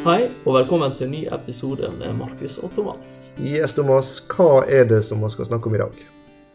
[0.00, 3.34] Hei, og velkommen til en ny episode med Markus og Thomas.
[3.36, 5.98] Yes, Thomas, hva er det som vi skal snakke om i dag?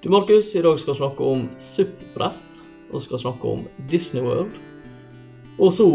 [0.01, 3.61] Du, Markus, i dag skal vi snakke om SUP-brett, og skal snakke om
[3.91, 4.57] Disney World.
[5.59, 5.85] Og så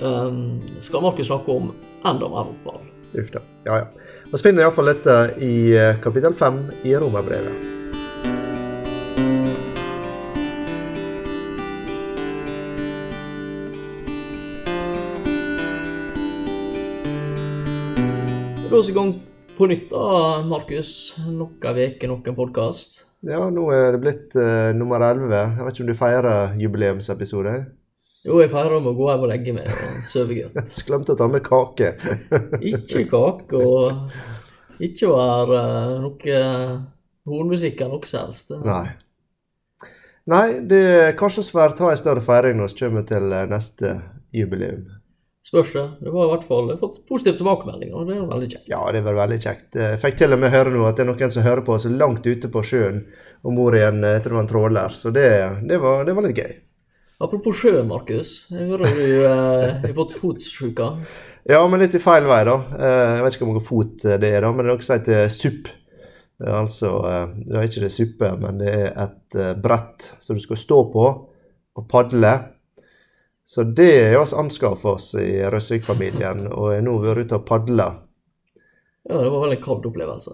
[0.00, 0.40] um,
[0.80, 1.74] skal Markus snakke om
[2.08, 2.88] enda mer fotball.
[3.12, 3.44] Uff da.
[3.68, 4.10] Ja, ja.
[4.32, 7.73] Vi finner iallfall dette i eh, kapittel fem i Romerbrevet.
[18.74, 19.10] Vi i gang
[19.56, 20.88] på nytt, da, Markus.
[21.22, 23.04] Noen uker, noen podkast.
[23.22, 25.30] Ja, nå er det blitt uh, nummer 11.
[25.30, 27.52] Jeg vet ikke om du feirer jubileumsepisode?
[28.26, 30.74] Jo, jeg feirer med å gå hjem og legge meg og sove godt.
[30.88, 31.92] Glemte å ta med kake.
[32.72, 36.42] ikke kake, og ikke være uh, noe
[37.30, 38.52] hornmusikk eller noe som helst.
[38.66, 38.88] Nei.
[40.34, 43.94] Nei, det kanskje vi får ta en større feiring når vi kommer til eh, neste
[44.34, 44.88] jubileum.
[45.44, 45.84] Spørs det.
[46.00, 48.68] Det var i hvert fall jeg har fått positive tilbakemeldinger, og det er veldig kjekt.
[48.70, 49.76] Ja, det var veldig kjekt.
[49.76, 51.84] Jeg fikk til og med høre nå at det er noen som hører på oss
[51.90, 53.02] langt ute på sjøen
[53.44, 55.26] om bord i en, jeg tror det var en tråler, så det,
[55.68, 56.54] det, var, det var litt gøy.
[57.24, 58.32] Apropos sjø, Markus.
[58.50, 60.88] Jeg hører du eh, har fått fotsjuka.
[61.52, 62.56] Ja, men litt i feil vei, da.
[62.80, 64.96] Eh, jeg vet ikke hvor mange fot det er, da, men det er noe som
[64.96, 65.68] heter SUP.
[66.40, 70.40] Det er Altså, eh, det er ikke det suppe, men det er et brett som
[70.40, 71.06] du skal stå på
[71.74, 72.32] og padle
[73.44, 77.88] så det har vi anskaffa oss i Røsvik-familien, og er nå vært ute og padla.
[79.04, 80.32] Ja, det var vel en opplevelse?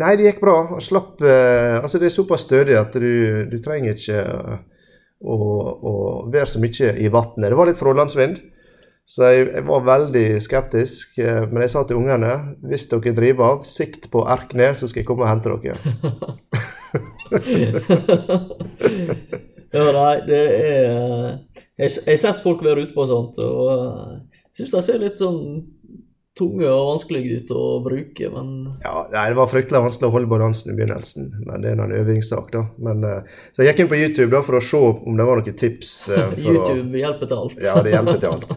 [0.00, 0.56] Nei, det gikk bra.
[0.76, 4.20] Og slapp eh, Altså, det er såpass stødig at du, du trenger ikke
[5.20, 5.92] å, å,
[6.32, 7.50] være så mye i vannet.
[7.50, 8.36] Det var litt frålandsvind,
[9.08, 11.18] så jeg, jeg, var veldig skeptisk.
[11.20, 12.32] Eh, men jeg sa til ungene
[12.68, 15.68] hvis dere driver av, sikt på Erknes, så skal jeg komme og hente dere.
[19.76, 24.46] ja, nei, det er jeg har sett folk være ute på sånt, og jeg uh,
[24.58, 25.42] syns det ser litt sånn
[26.38, 28.50] tunge og vanskelig ut å bruke, men
[28.82, 32.50] Ja, det var fryktelig vanskelig å holde balansen i begynnelsen, men det er en øvingssak,
[32.54, 32.64] da.
[32.82, 35.42] Men, uh, så jeg gikk inn på YouTube da for å se om det var
[35.42, 35.94] noen tips.
[36.18, 37.02] Uh, YouTube å...
[37.02, 37.62] hjelper til alt.
[37.62, 38.56] ja, det hjelper til alt.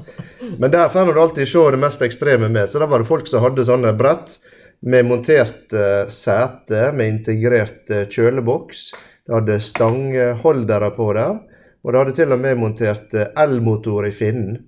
[0.61, 2.69] Men der får du alltid se det mest ekstreme med.
[2.69, 4.37] Så da var det folk som hadde sånne brett
[4.81, 5.73] med montert
[6.09, 8.87] sete, med integrert kjøleboks.
[9.27, 11.37] De hadde stangholdere på der.
[11.81, 14.59] Og det hadde til og med montert eh, elmotor i finnen.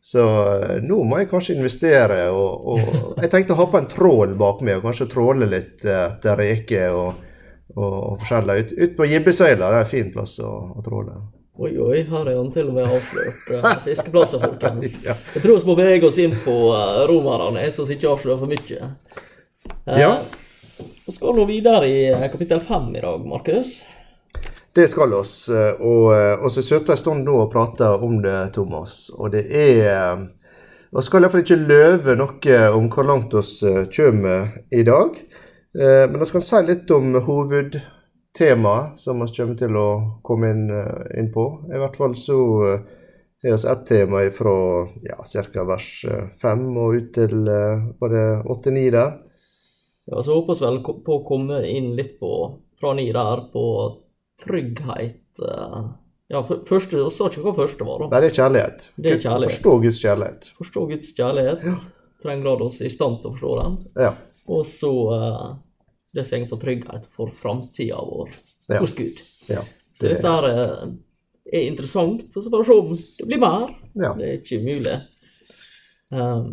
[0.00, 0.24] Så
[0.54, 2.20] eh, nå må jeg kanskje investere.
[2.34, 2.82] Og, og
[3.22, 6.38] jeg tenkte å ha på en trål bak meg, og kanskje tråle litt eh, etter
[6.38, 7.24] reker og,
[7.76, 8.60] og, og forskjellig.
[8.62, 11.18] Ut, ut på Gibbesøyla, det er en fin plass å, å tråle.
[11.58, 15.00] Oi, oi, her er han til og med avslørt uh, fiskeplasser, folkens.
[15.02, 18.52] Jeg tror vi må bevege oss inn på uh, romerne, så vi ikke avslører for
[18.52, 18.90] mye.
[19.82, 20.12] Uh, ja.
[20.78, 23.80] Vi skal nå videre i kapittel fem i dag, Markus.
[24.78, 25.48] Det skal oss.
[25.48, 29.08] Eh, og, eh, og så sitter jeg stund nå og prater om det, Thomas.
[29.18, 30.28] Og det er
[30.94, 35.18] Vi skal iallfall ikke løve noe om hvor langt eh, kommer i dag.
[35.74, 39.88] Men vi skal si litt om hovedtemaet som vi kommer til å
[40.24, 40.64] komme inn,
[41.18, 41.44] inn på.
[41.68, 42.38] I hvert fall så
[42.72, 44.56] er det ett tema fra
[45.04, 45.18] ja,
[45.52, 45.66] ca.
[45.68, 45.90] vers
[46.40, 49.12] 5 og ut til var det 8-9 der.
[50.08, 52.32] Ja, så håper vi vel på å komme inn litt på
[52.80, 53.64] fra 9 der på
[54.42, 55.88] trygghet eh,
[56.28, 58.08] Ja, første, jeg sa ikke hva første var, da.
[58.12, 58.82] Nei, det er kjærlighet.
[59.00, 59.54] Det er kjærlighet.
[59.54, 60.48] Forstå Guds kjærlighet.
[60.58, 61.62] Forstå Guds kjærlighet.
[61.64, 61.76] Ja.
[62.20, 63.78] Trenger oss i stand til å forstå den.
[64.04, 64.10] Ja.
[64.52, 65.46] Og så uh,
[66.12, 68.82] det som går på trygghet for framtida vår ja.
[68.82, 69.22] hos Gud.
[69.48, 69.96] Ja, det...
[69.96, 70.92] Så dette her er,
[71.48, 72.28] er interessant.
[72.28, 73.72] Og så får vi se om det blir mer.
[73.96, 74.12] Ja.
[74.18, 74.98] Det er ikke umulig.
[76.12, 76.52] Um,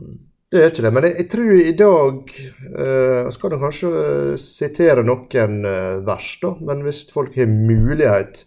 [0.56, 2.34] det er ikke det, men jeg, jeg tror i dag
[2.80, 6.54] uh, skal du kanskje uh, sitere noen uh, vers, da.
[6.70, 8.46] Men hvis folk har mulighet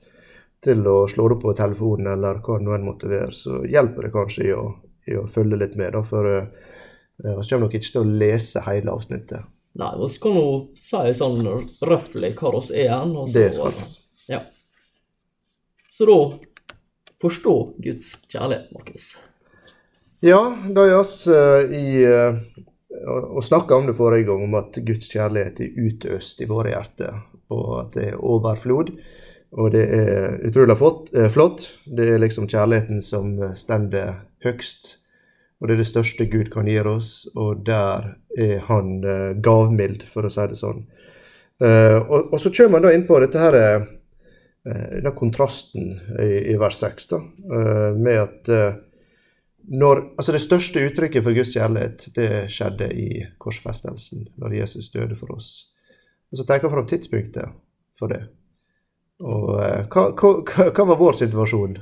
[0.64, 4.14] til å slå det på telefonen, eller hva det nå måtte være, så hjelper det
[4.16, 4.64] kanskje i å,
[5.12, 6.02] i å følge litt med, da.
[6.08, 6.41] For vi
[7.28, 9.54] uh, kommer nok ikke til å lese hele avsnittet.
[9.78, 10.46] Nei, vi skal nå
[10.80, 11.40] si sånn
[11.86, 13.16] røftlig hva vi er hen.
[13.30, 13.88] Det skal vi.
[14.32, 14.42] Ja.
[15.92, 16.20] Så da
[17.22, 19.12] forstå Guds kjærlighet, Markus.
[20.21, 20.94] Ja, det vi
[21.31, 22.38] uh, i uh,
[23.06, 27.20] og snakka om det forrige gang, om at Guds kjærlighet er utøst i våre hjerter.
[27.55, 28.91] Og at det er overflod.
[29.55, 31.12] Og det er utrolig flott.
[31.15, 31.69] Eh.
[31.97, 34.97] Det er liksom kjærligheten som stender høgst.
[35.61, 39.00] Og det er det største Gud kan gi oss, og der er han
[39.43, 40.85] gavmild, for å si det sånn.
[41.62, 47.09] Og, så kommer man da inn på dette her, uh, den kontrasten i vers 6,
[47.11, 47.23] da,
[47.97, 48.53] med at
[49.69, 55.17] når, altså Det største uttrykket for Guds kjærlighet det skjedde i korsfestelsen, når Jesus døde
[55.17, 55.69] for oss.
[56.32, 57.56] Og Så tenker jeg fram tidspunktet
[57.99, 58.23] for det.
[59.25, 60.32] Og eh, hva, hva,
[60.70, 61.79] hva, var vår situasjon?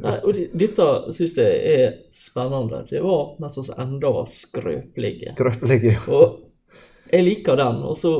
[0.00, 2.84] Nei, og de- dette syns jeg er spennende.
[2.88, 5.34] Det var nesten enda skrøpelige.
[5.34, 5.98] Skrøpelige.
[6.08, 6.38] Og
[7.12, 7.82] jeg liker den.
[7.84, 8.14] Og så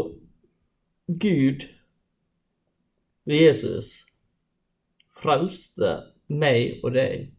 [1.09, 1.65] Gud
[3.25, 4.05] ved Jesus
[5.17, 5.97] frelste
[6.29, 7.31] meg og deg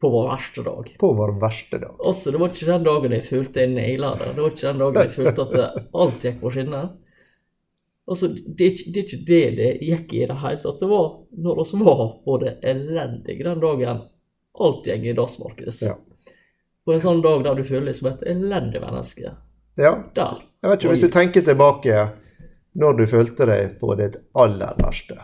[0.00, 0.96] på vår verste dag.
[0.98, 1.96] På vår verste dag.
[2.04, 4.32] Altså, Det var ikke den dagen jeg følte jeg naila det.
[4.34, 6.90] Det var ikke den dagen jeg følte at alt gikk på skinner.
[8.08, 10.78] Altså, det er, ikke, det er ikke det det gikk i det hele tatt.
[10.80, 11.08] Det var
[11.44, 14.04] når vi var på det elendige den dagen
[14.58, 15.82] alt gikk i dass, Markus.
[15.82, 15.96] Ja.
[16.86, 19.34] På en sånn dag der du føler deg som et elendig menneske.
[19.78, 19.92] Ja.
[20.14, 20.40] Der.
[20.62, 22.06] Jeg vet ikke, Hvis du tenker tilbake
[22.78, 25.18] når du følte deg på ditt aller verste,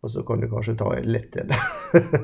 [0.00, 1.50] og så kan du kanskje ta litt til.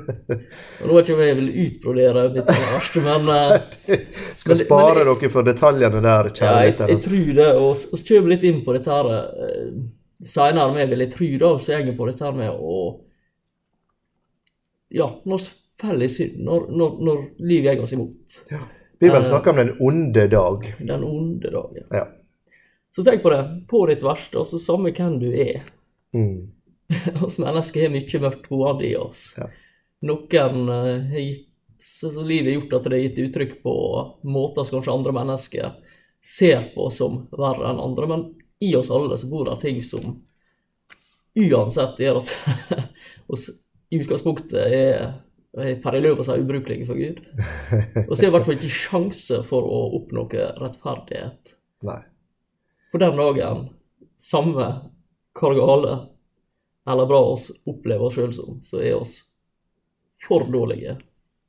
[0.87, 4.07] Nå er ikke jeg vil utbrodere mitt verste, men eh,
[4.39, 7.51] Skal Men- spare men dere for detaljene der, ja, kjære jeg, jeg tror det.
[7.61, 9.77] Og vi kommer litt inn på dette her uh,
[10.25, 12.81] seinere, men jeg vil jeg tro da, så er på dette her med å
[14.97, 15.47] Ja, når
[15.77, 18.41] faller i synd, når, når, når livet går oss imot.
[18.97, 20.69] Bibelen uh, snakker om den onde dag.
[20.81, 21.89] Den onde dagen.
[21.93, 22.07] Ja.
[22.97, 23.43] Så tenk på det.
[23.69, 25.67] På ditt verste, altså samme hvem du er.
[26.17, 26.56] Mm.
[27.27, 29.29] oss mennesker har mye mørkt hode i oss.
[29.39, 29.51] Ja.
[30.07, 31.53] Noen eh, har gitt
[31.87, 33.75] så så livet har gjort at det har gitt uttrykk på
[34.23, 35.77] måter som kanskje andre mennesker
[36.25, 38.25] ser på som verre enn andre, men
[38.61, 40.17] i oss alle så bor det ting som
[41.37, 42.33] uansett gjør at
[43.33, 43.49] oss
[43.93, 47.23] i utgangspunktet er per i løpet av ubrukelige for Gud.
[48.09, 50.27] Og så er i hvert fall ikke sjanse for å oppnå
[50.61, 51.55] rettferdighet.
[51.87, 52.01] Nei.
[52.93, 53.63] For den dagen,
[54.21, 54.67] samme
[55.37, 55.95] hvor gale
[56.87, 59.19] eller bra oss opplever oss sjøl som, så er oss
[60.27, 60.97] for dårlige,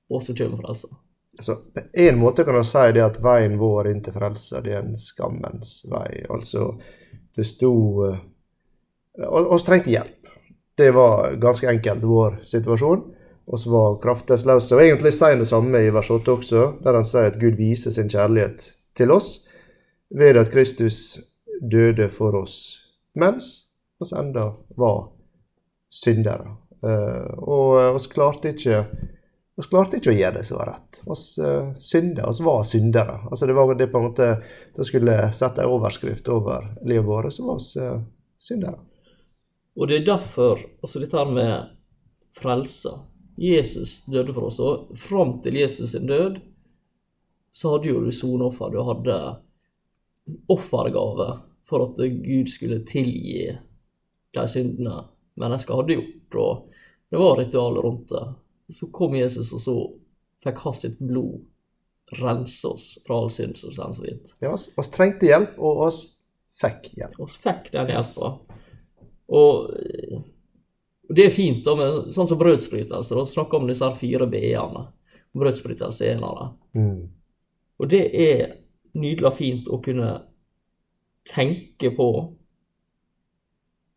[0.09, 0.89] og så kommer frelsa.
[1.37, 4.73] Altså, på en måte kan man si det at veien vår inn til frelse, det
[4.73, 6.23] er en skammens vei.
[6.33, 6.71] Altså,
[7.37, 7.73] det sto
[9.17, 10.27] Vi og- trengte hjelp.
[10.77, 13.13] Det var ganske enkelt vår situasjon.
[13.47, 14.75] oss var kraftesløse.
[14.75, 17.55] Og egentlig sier han det samme i vers 8 også, der han sier at Gud
[17.55, 19.47] viser sin kjærlighet til oss
[20.09, 21.19] ved at Kristus
[21.61, 22.83] døde for oss
[23.17, 25.07] mens oss enda var
[26.03, 26.55] syndere.
[26.83, 28.83] Eh, og oss klarte ikke
[29.57, 30.99] vi klarte ikke å gjøre det som var rett.
[31.09, 33.15] Oss uh, synda, oss var syndere.
[33.25, 34.27] Altså Det var det på en måte
[34.75, 37.95] Da skulle sette en overskrift over livet vårt, så var oss uh,
[38.37, 38.77] syndere.
[39.73, 41.73] Og det er derfor altså dette her med
[42.37, 42.93] frelsa
[43.41, 46.37] Jesus døde for oss, og fram til Jesus sin død
[47.57, 48.69] så hadde jo du soneoffer.
[48.69, 49.17] Du hadde
[50.53, 51.31] offergave
[51.65, 53.47] for at Gud skulle tilgi
[54.37, 54.99] de syndene
[55.39, 56.37] mennesker hadde gjort.
[56.41, 58.25] Og det var ritualer rundt det.
[58.75, 59.77] Så kom Jesus, og så
[60.43, 61.45] fikk hans sitt blod
[62.17, 64.33] rense oss fra all synd, som det så fint.
[64.43, 66.01] Ja, oss, oss trengte hjelp, og oss
[66.59, 67.19] fikk hjelp.
[67.19, 68.33] Og så fikk den hjelpa.
[69.27, 69.71] Og
[71.07, 73.15] og det er fint, da, med sånn som brødsbrytelse.
[73.15, 74.87] Vi snakker om disse fire b-ene.
[75.37, 76.81] Brødsbrytelse er en av dem.
[76.81, 76.97] Mm.
[77.77, 78.41] Og det er
[78.97, 80.09] nydelig og fint å kunne
[81.27, 82.09] tenke på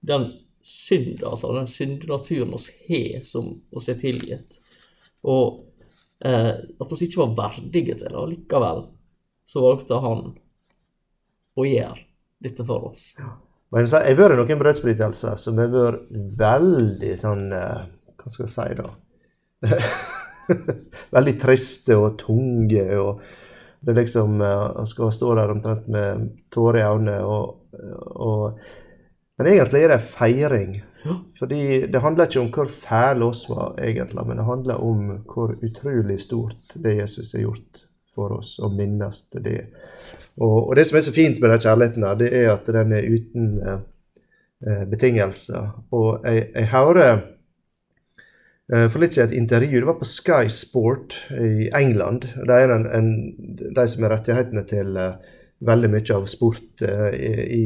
[0.06, 0.28] den
[0.62, 4.58] synd, altså den syndnaturen oss har, som oss er tilgitt.
[5.22, 5.62] Og
[6.24, 8.84] eh, at oss ikke var verdige til det, og likevel
[9.48, 10.26] så valgte han
[11.58, 12.04] å gjøre
[12.40, 13.10] dette for oss.
[13.70, 16.08] Men jeg har vært noen brødsbrytelser som har vært
[16.40, 17.84] veldig sånn eh,
[18.20, 18.90] Hva skal jeg si, da?
[21.16, 22.84] veldig triste og tunge.
[22.98, 23.22] og
[23.80, 27.16] det er liksom Han skal stå der omtrent med tårer i øynene.
[27.24, 27.72] Og,
[28.10, 28.58] og,
[29.40, 30.72] men egentlig er det en feiring.
[31.38, 35.54] Fordi det handler ikke om hvor fæle oss var, egentlig, men det handler om hvor
[35.64, 39.70] utrolig stort det Jesus har gjort for oss, og minnes det.
[40.36, 42.92] Og, og det som er så fint med den kjærligheten, her, det er at den
[42.92, 43.82] er uten eh,
[44.66, 45.72] eh, betingelser.
[45.96, 47.12] Og jeg, jeg hører
[48.74, 52.28] eh, for litt siden et intervju, det var på Sky Sport i England.
[52.44, 53.12] Det er en, en,
[53.72, 57.64] de som har rettighetene til eh, veldig mye av sport uh, i, i,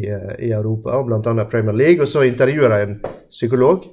[0.48, 1.44] i Europa, bl.a.
[1.50, 2.02] Premier League.
[2.02, 2.98] Og så intervjuer jeg en
[3.30, 3.86] psykolog.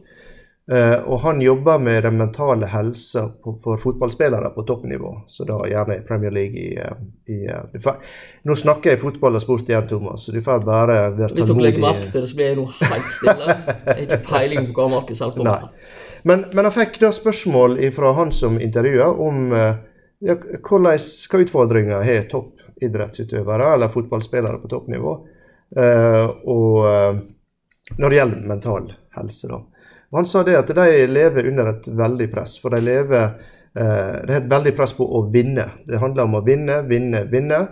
[0.71, 5.09] Uh, og han jobber med den mentale helsa for fotballspillere på toppnivå.
[5.27, 7.01] Så da gjerne i Premier League i, eh,
[7.33, 7.97] i eh, får,
[8.47, 11.65] Nå snakker jeg fotball og sport igjen, Thomas, så du får bare være Hvis dere
[11.65, 13.57] legger merke til det, så blir jeg nå helt stille.
[13.57, 15.67] Jeg har ikke peiling på hva Markus holder på med.
[16.23, 22.05] Men, men jeg fikk da spørsmål fra han som intervjua, om ja, hvordan, hva utfordringer
[22.05, 22.21] har
[22.81, 25.13] toppidrettsutøvere eller fotballspillere på toppnivå
[25.77, 27.21] eh, og eh,
[27.97, 29.47] når det gjelder mental helse.
[29.47, 29.61] da.
[30.11, 33.23] Han sa det at de lever under et veldig press, for de lever
[33.75, 35.67] eh, Det er et veldig press på å vinne.
[35.87, 37.65] Det handler om å vinne, vinne, vinne.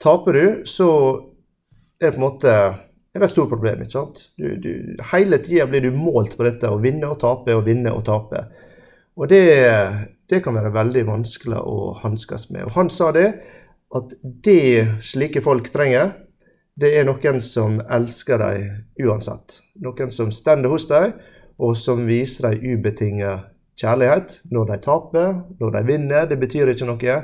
[0.00, 0.88] Taper du, så
[2.00, 2.56] er det på en måte
[3.14, 3.84] det et stort problem.
[3.84, 4.24] ikke sant?
[4.36, 7.92] Du, du, hele tida blir du målt på dette, å vinne og tape og vinne
[7.94, 8.42] og tape.
[9.14, 9.44] Og det,
[10.28, 12.66] det kan være veldig vanskelig å hanskes med.
[12.66, 13.28] Og han sa det,
[13.94, 16.12] at det slike folk trenger,
[16.74, 19.60] det er noen som elsker dem uansett.
[19.82, 21.12] Noen som stender hos dem,
[21.62, 26.26] og som viser dem ubetinget kjærlighet når de taper, når de vinner.
[26.26, 27.16] Det betyr ikke noe.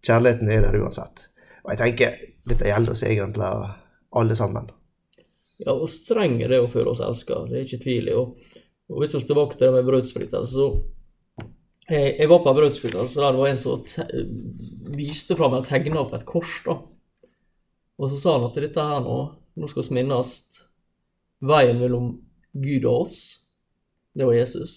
[0.00, 1.26] Kjærligheten er der uansett.
[1.66, 2.16] Og jeg tenker,
[2.48, 3.50] dette gjelder oss egentlig
[4.16, 4.70] alle sammen.
[5.60, 8.16] Ja, og trenger det å føle oss elska, det er ikke tvil i.
[8.16, 10.70] Og hvis vi er tilbake til det med brødsbrytelse, så
[11.90, 13.84] jeg, jeg, var på Brødsfjorda, så der var en som
[14.94, 16.54] viste fram og tegna opp et kors.
[16.66, 16.78] da.
[18.00, 19.18] Og så sa han at dette her nå,
[19.58, 20.32] nå skal vi minnes
[21.44, 22.12] veien mellom
[22.52, 23.20] Gud og oss,
[24.16, 24.76] det var Jesus.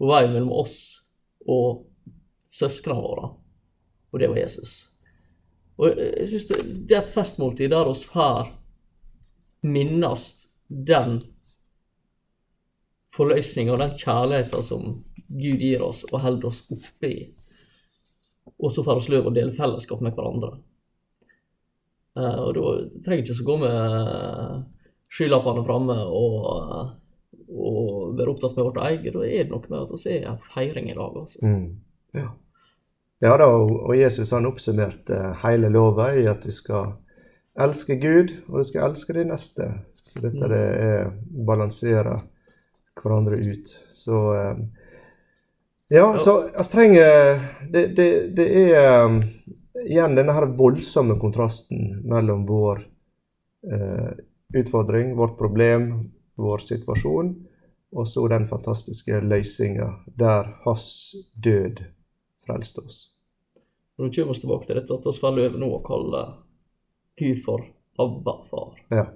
[0.00, 0.78] Og veien mellom oss
[1.48, 1.84] og
[2.50, 3.32] søsknene våre,
[4.10, 4.78] og det var Jesus.
[5.80, 8.50] Og jeg synes det, det er et festmåltid der oss får
[9.64, 10.26] minnes
[10.68, 11.20] den
[13.14, 14.90] forløsninga og den kjærligheten som
[15.30, 17.20] Gud gir oss og holder oss oppe i.
[18.58, 20.56] Og så får vi lov å dele fellesskap med hverandre.
[22.18, 22.70] Uh, og da
[23.06, 24.64] trenger ikke å gå med
[25.14, 26.48] skylappene framme og,
[27.50, 29.14] og være opptatt med vårt eget.
[29.14, 31.20] Da er det noe med at vi er en feiring i lag.
[31.22, 31.44] Altså.
[31.46, 31.68] Mm.
[32.18, 32.26] Ja.
[33.22, 36.96] ja da, og Jesus han oppsummerte hele lova i at vi skal
[37.60, 39.70] elske Gud, og du skal elske de neste.
[40.02, 40.50] Så dette mm.
[40.50, 41.14] det er
[41.46, 42.18] balansere
[43.00, 43.74] hverandre ut.
[43.96, 44.58] Så uh,
[45.90, 47.40] ja, så vi trenger
[47.72, 49.20] det, det, det er um,
[49.84, 52.82] igjen denne her voldsomme kontrasten mellom vår
[53.72, 54.10] eh,
[54.60, 57.32] utfordring, vårt problem, vår situasjon,
[57.90, 60.86] og så den fantastiske løsninga der hans
[61.34, 61.82] død
[62.46, 63.00] frelste oss.
[63.98, 66.22] Nå kommer vi tilbake til dette at vi faller over nå å kalle
[67.20, 67.66] Gud for
[68.00, 68.78] Abba, far.
[68.94, 69.08] Ja.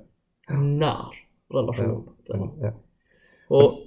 [0.52, 1.14] Nær
[1.54, 2.50] relasjon til ham.
[2.61, 2.75] Ja.
[3.54, 3.78] Og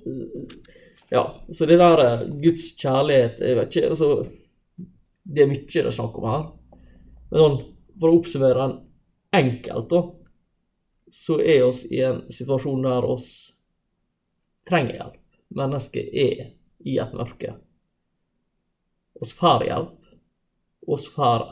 [1.09, 1.23] ja,
[1.53, 4.09] så det der eh, Guds kjærlighet jeg vet ikke, altså,
[5.27, 6.43] Det er mye det er snakk om her.
[7.31, 7.57] Men sånn,
[7.99, 8.75] for å oppsummere den
[9.35, 10.01] enkelt, da,
[11.11, 13.29] så er oss i en situasjon der oss
[14.67, 15.21] trenger hjelp.
[15.57, 16.43] Mennesket er
[16.87, 17.57] i et mørke.
[19.19, 20.09] Oss får hjelp.
[20.87, 21.45] Oss får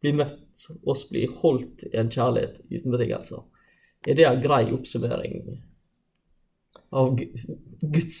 [0.00, 0.66] bli møtt.
[0.88, 3.44] Oss blir holdt i en kjærlighet uten betingelser.
[4.06, 5.42] Er det en grei oppsummering
[6.92, 7.16] av
[7.80, 8.20] Guds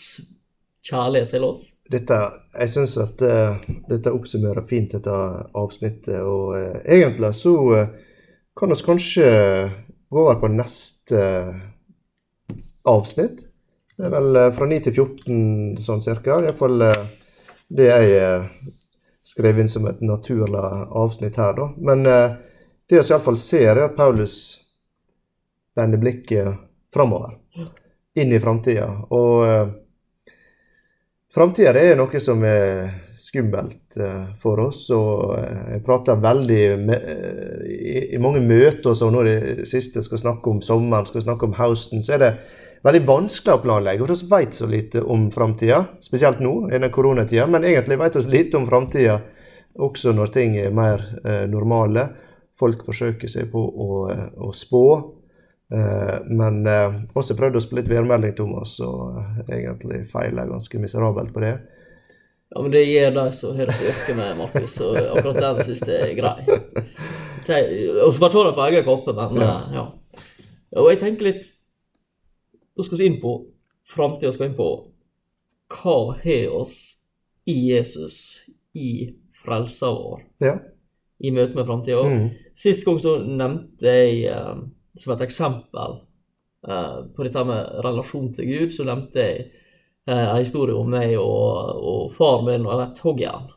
[0.86, 1.70] kjærlighet til oss?
[1.90, 2.18] Dette,
[2.54, 3.58] jeg syns at uh,
[3.88, 5.16] dette oppsummerer fint dette
[5.56, 6.20] avsnittet.
[6.22, 7.82] Og uh, egentlig så uh,
[8.56, 9.28] kan vi kanskje
[10.10, 11.20] gå over på neste
[12.86, 13.42] avsnitt.
[13.96, 16.38] Det er vel fra 9 til 14 sånn cirka.
[16.44, 16.82] Iallfall
[17.66, 18.18] det jeg
[19.26, 20.60] skrev inn som et naturlig
[21.00, 21.70] avsnitt her, da.
[21.80, 24.36] Men det vi iallfall ser, er at Paulus
[25.76, 26.60] vender blikket
[26.94, 27.34] framover.
[28.16, 28.88] Inn i framtida.
[29.12, 29.42] Og
[31.36, 34.86] Framtida er noe som er skummelt eh, for oss.
[34.96, 37.10] og eh, Jeg prater veldig med,
[37.68, 41.58] i, i mange møter som nå det siste skal snakke om sommeren, skal snakke om
[41.58, 42.30] høsten, så er det
[42.88, 44.06] veldig vanskelig å planlegge.
[44.06, 47.44] For vi vet så lite om framtida, spesielt nå under koronatida.
[47.52, 49.18] Men egentlig vet vi lite om framtida
[49.76, 52.06] også når ting er mer eh, normale.
[52.56, 53.90] Folk forsøker seg på å,
[54.40, 54.86] å spå.
[55.72, 60.78] Eh, men eh, også prøvde å spille litt værmelding, Thomas, og eh, egentlig feila ganske
[60.78, 61.56] miserabelt på det.
[62.54, 65.82] Ja, men det gir de som har det yrke med, Markus, og akkurat den syns
[65.90, 66.60] jeg er grei.
[68.02, 69.56] Og så bare det på egen koppe, men ja.
[69.74, 69.84] ja.
[70.76, 71.44] Og jeg tenker litt
[72.74, 73.36] Da skal vi inn på
[73.86, 74.70] framtida, skal vi inn på
[75.76, 76.74] hva har oss
[77.48, 78.16] i Jesus,
[78.74, 80.56] i frelsa vår, ja.
[81.22, 82.02] i møte med framtida.
[82.02, 82.26] Mm.
[82.58, 84.26] Sist gang så nevnte jeg
[84.96, 86.00] som et eksempel
[86.68, 89.44] uh, på dette med relasjon til Gud, så nevnte jeg
[90.08, 93.52] uh, en historie om meg og, og far min og et hoggjern.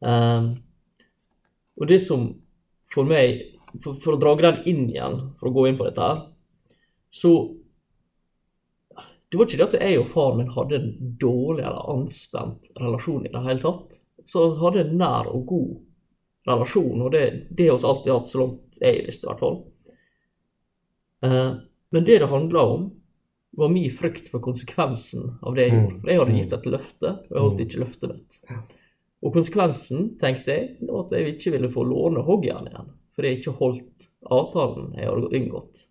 [0.00, 0.48] Um,
[1.76, 2.28] og det som
[2.92, 3.42] for meg
[3.82, 6.08] for, for, å dra den inn igjen, for å gå inn på dette
[7.16, 7.30] så
[9.26, 13.26] Det var ikke det at jeg og far min hadde en dårlig eller anspent relasjon
[13.26, 13.96] i det hele tatt.
[14.24, 15.72] Så hadde en nær og god
[16.46, 19.58] relasjon, og det har vi alltid hatt, så langt jeg visste i hvert fall.
[21.26, 21.50] Eh,
[21.94, 22.88] men det det handla om,
[23.56, 26.00] var min frykt for konsekvensen av det jeg gjorde.
[26.00, 28.40] For jeg hadde gitt et løfte, og jeg holdt ikke løftet mitt.
[29.24, 32.90] Og konsekvensen, tenkte jeg, var at jeg ikke ville få låne hoggjernet igjen.
[33.16, 35.84] For jeg ikke holdt avtalen jeg hadde inngått.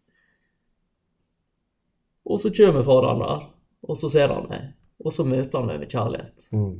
[2.25, 3.47] Og så kommer faren der,
[3.85, 4.69] og så ser han meg,
[5.01, 6.47] og så møter han meg med kjærlighet.
[6.53, 6.75] Mm.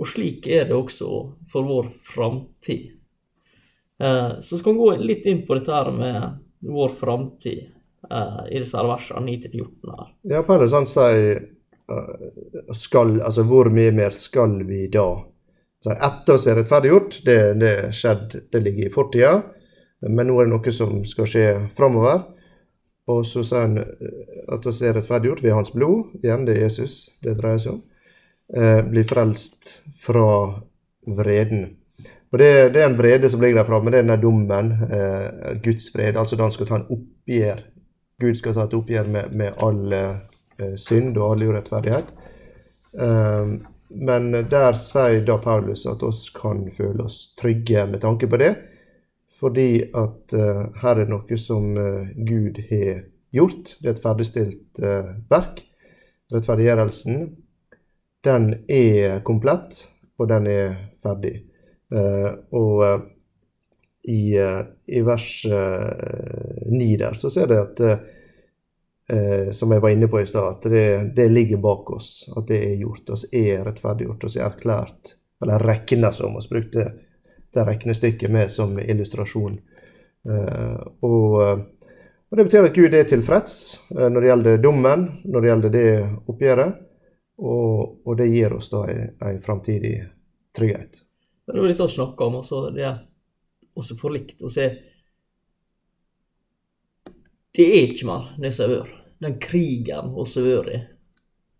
[0.00, 1.08] Og slik er det også
[1.52, 2.92] for vår framtid.
[4.02, 7.66] Eh, så skal vi gå litt inn på dette her med vår framtid
[8.12, 10.12] uh, i disse versene 9-14 her.
[10.30, 15.08] Ja, på en sånn si uh, skal, altså Hvor mye mer skal vi da?
[15.82, 19.32] Så etter oss er rettferdiggjort, det, det skjedd, det ligger i fortida.
[20.06, 22.22] Men nå er det noe som skal skje framover.
[23.10, 23.80] Og så sier han
[24.54, 26.12] at oss er rettferdiggjort ved hans blod.
[26.22, 27.82] Igjen, det er Jesus det dreier seg om.
[28.54, 30.60] Eh, blir frelst fra
[31.06, 31.81] vreden.
[32.32, 33.92] Og det, det, er en vrede som ligger der framme.
[33.92, 34.72] Det er denne dommen.
[34.88, 36.16] Eh, Guds fred.
[36.16, 37.60] Altså da han skal ta en oppgjør.
[38.22, 42.12] Gud skal ta et oppgjør med, med all eh, synd og all urettferdighet.
[42.96, 43.52] Eh,
[43.92, 48.54] men der sier da Paulus at oss kan føle oss trygge med tanke på det.
[49.42, 53.02] Fordi at uh, her er noe som uh, Gud har
[53.34, 53.74] gjort.
[53.80, 55.64] Det er et ferdigstilt uh, verk.
[56.32, 57.24] Rettferdiggjørelsen,
[58.24, 59.82] den er komplett,
[60.16, 61.42] og den er ferdig.
[61.92, 63.08] Og
[64.08, 67.82] i, i, vers 9 der så ser det at
[69.52, 70.86] som jeg var inne på i stad, at det,
[71.18, 72.08] det, ligger bak oss.
[72.32, 73.10] At det er gjort.
[73.12, 74.24] oss er rettferdiggjort.
[74.24, 76.86] oss er erklært, eller regna som oss brukte
[77.52, 79.58] det regnestykket med som illustrasjon.
[80.28, 81.58] Eh, og, eh,
[82.30, 83.54] og, Det betyr at Gud er tilfreds
[83.90, 85.86] eh, når det gjelder dommen, når det gjelder det
[86.26, 86.80] oppgjøret.
[87.42, 89.96] Og, og det gir oss da en framtidig
[90.56, 91.01] trygghet.
[91.46, 93.00] Det er litt å snakke om, altså, det er
[93.78, 94.68] også forlikt å se
[97.52, 98.98] Det er ikke mer det som har vært.
[99.22, 100.92] Den krigen vi har vært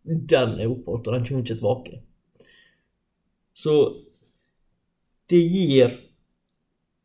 [0.02, 1.98] den er oppholdt, og den kommer ikke tilbake.
[3.54, 3.74] Så
[5.30, 5.92] det gir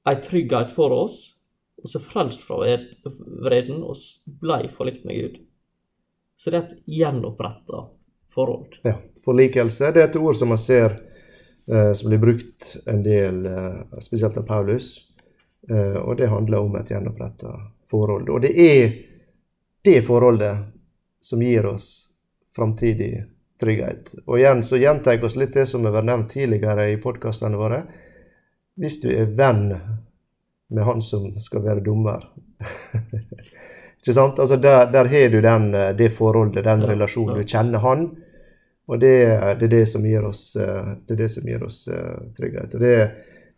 [0.08, 1.34] en trygghet for oss.
[1.78, 4.00] og så frelst fra vreden og
[4.42, 5.36] blei forlikt med Gud.
[6.36, 7.84] Så det er et gjenoppretta
[8.34, 8.80] forhold.
[8.82, 10.96] Ja, Forlikelse det er et ord som man ser
[11.68, 15.08] som blir brukt en del, eh, spesielt av Paulus.
[15.70, 17.54] Eh, og det handler om et gjenoppretta
[17.90, 18.30] forhold.
[18.30, 18.94] Og det er
[19.84, 20.68] det forholdet
[21.22, 21.90] som gir oss
[22.56, 23.26] framtidig
[23.60, 24.16] trygghet.
[24.26, 27.60] Og igjen så gjentar jeg oss litt det som har vært nevnt tidligere i podkastene
[27.60, 27.84] våre
[28.78, 29.72] hvis du er venn
[30.70, 32.28] med han som skal være dommer.
[33.98, 34.38] Ikke sant?
[34.40, 37.42] Altså der, der har du den, eh, det forholdet, den relasjonen.
[37.42, 38.12] Du kjenner han.
[38.88, 39.16] Og det,
[39.60, 42.76] det, er det som gir oss, eh, det det som gir oss uh, trygghet.
[42.78, 42.94] Og det,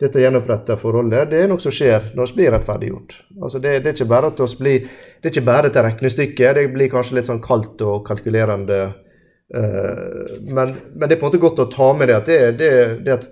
[0.01, 3.13] dette gjenoppretta forholdet det er noe som skjer når vi blir rettferdiggjort.
[3.37, 4.87] Altså det, det, er ikke bare at blir,
[5.19, 6.53] det er ikke bare et regnestykke.
[6.57, 8.79] Det blir kanskje litt sånn kaldt og kalkulerende.
[9.53, 12.41] Uh, men, men, det er på en måte godt å ta med det at det,
[12.57, 12.73] det,
[13.05, 13.29] det er et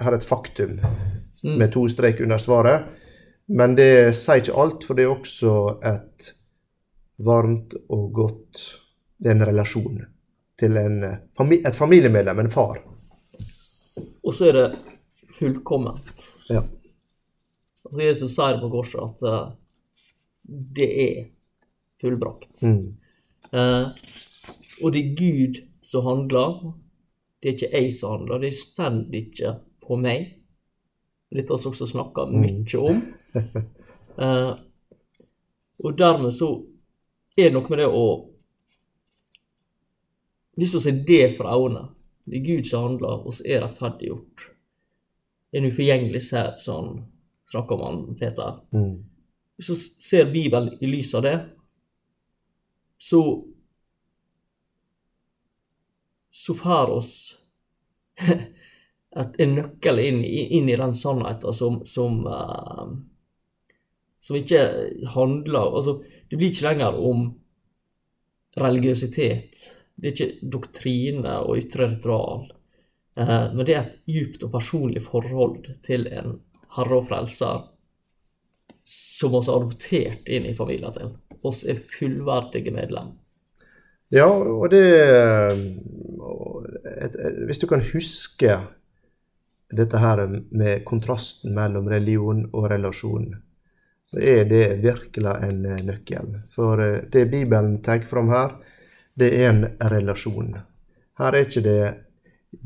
[0.00, 1.56] her er et faktum mm.
[1.56, 2.88] med to strek under svaret.
[3.50, 5.54] Men det sier ikke alt, for det er også
[5.86, 6.30] et
[7.20, 8.60] varmt og godt
[9.20, 9.98] Det er en relasjon
[10.60, 12.82] til en, et familiemedlem, en far.
[14.24, 14.66] Og så er det
[15.38, 16.26] fullkomment.
[16.50, 16.62] Ja.
[17.84, 19.52] Altså Jesus sier på korset at uh,
[20.76, 21.22] det er
[22.00, 22.62] fullbrakt.
[22.62, 22.96] Mm.
[23.50, 23.90] Uh,
[24.84, 26.60] og det er Gud som handler,
[27.40, 28.44] det er ikke jeg som handler.
[28.44, 29.54] Det står ikke
[29.86, 30.28] på meg.
[31.30, 32.40] Dette har vi også snakka mm.
[32.44, 33.02] mye om.
[34.20, 34.52] uh,
[35.84, 36.52] og dermed så
[37.38, 38.04] er det noe med det å
[40.60, 41.86] Hvis vi ser det for øynene,
[42.28, 44.42] det er Gud som handler, oss er rettferdiggjort.
[45.56, 46.98] En uforgjengelig sær, som
[47.48, 48.60] snakker om han Peter.
[48.76, 48.98] Mm.
[49.56, 51.38] Hvis vi ser Bibelen i lys av det,
[53.00, 53.22] så
[56.30, 57.12] så får oss
[59.38, 62.92] en nøkkel inn, inn, i den sannheten som, som, uh,
[64.20, 64.62] som ikke
[65.16, 65.98] handler altså,
[66.30, 67.24] Det blir ikke lenger om
[68.60, 69.79] religiøsitet.
[70.00, 72.46] Det er ikke doktrine og ytre ritual.
[73.20, 76.38] Uh, men det er et djupt og personlig forhold til en
[76.76, 77.66] herre og frelser
[78.90, 81.12] som vi har adoptert inn i familien til.
[81.42, 83.14] oss er fullverdige medlemmer.
[84.10, 84.82] Ja, og det
[86.98, 88.56] et, et, Hvis du kan huske
[89.70, 93.36] dette her med kontrasten mellom religion og relasjon,
[94.04, 96.40] så er det virkelig en eh, nøkkel.
[96.50, 98.56] For eh, det Bibelen tar fram her,
[99.18, 100.54] det er en relasjon.
[101.18, 101.82] Her er ikke det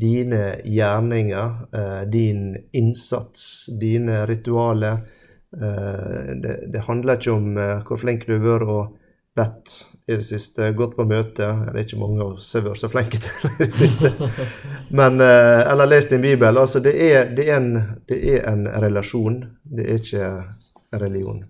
[0.00, 5.10] dine gjerninger, eh, din innsats, dine ritualer.
[5.54, 7.52] Det, det handler ikke om
[7.86, 8.96] hvor flink du har vært og
[9.34, 9.74] bedt
[10.06, 10.72] i det siste.
[10.72, 11.46] Gått på møte.
[11.46, 14.12] Det er ikke mange av oss har vært så flinke til i det siste.
[14.98, 16.58] Men, eh, eller lest din bibel.
[16.60, 17.72] Altså, det er, det, er en,
[18.08, 19.40] det er, en, relasjon.
[19.64, 21.42] Det er ikke religion.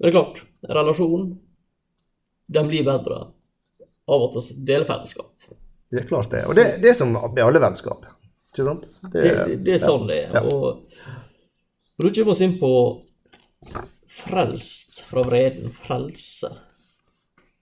[0.00, 0.42] Det er klart.
[0.62, 1.30] Relasjon,
[2.52, 3.24] den blir bedre
[4.08, 5.54] av at vi deler fellesskap.
[5.92, 6.42] Det er klart det.
[6.48, 8.06] Og det, det er som med alle vennskap.
[8.52, 8.88] Ikke sant?
[9.12, 9.22] Det,
[9.64, 10.36] det er sånn det er.
[10.36, 10.42] Ja.
[10.48, 10.98] Og,
[12.02, 12.72] da kommer vi inn på
[14.22, 15.70] frelst fra vreden.
[15.84, 16.50] Frelse.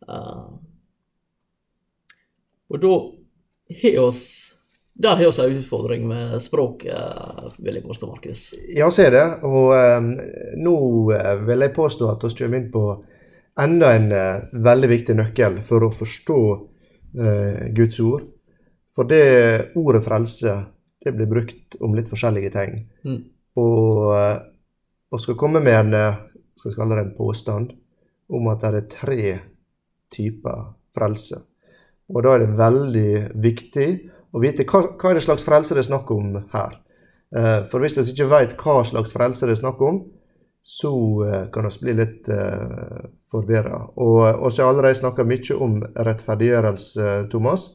[0.07, 0.55] Uh,
[2.71, 2.95] Og da
[3.83, 4.23] har oss
[5.01, 6.93] der har vi en utfordring med språket,
[7.57, 8.41] vil jeg påstå, Markus.
[8.69, 9.23] Ja, så er det.
[9.49, 10.11] Og um,
[10.61, 10.75] nå
[11.47, 12.83] vil jeg påstå at vi kommer inn på
[13.59, 18.27] enda en uh, veldig viktig nøkkel for å forstå uh, Guds ord.
[18.95, 20.57] For det ordet frelse,
[21.01, 22.81] det blir brukt om litt forskjellige ting.
[23.07, 23.21] Mm.
[23.61, 26.19] Og vi uh, skal komme med en,
[26.59, 27.73] skal kalle det en påstand
[28.31, 29.25] om at det er tre
[30.15, 31.41] typer frelse.
[32.11, 33.11] Og da er det veldig
[33.43, 33.89] viktig
[34.35, 36.79] å vite hva, hva er det slags frelse det er snakk om her.
[37.71, 40.01] For hvis vi ikke vet hva slags frelse det er snakk om,
[40.63, 40.93] så
[41.25, 43.83] uh, kan vi bli litt uh, forvirra.
[43.97, 44.21] Og
[44.51, 47.71] vi har allerede snakka mye om rettferdiggjørelse, Thomas.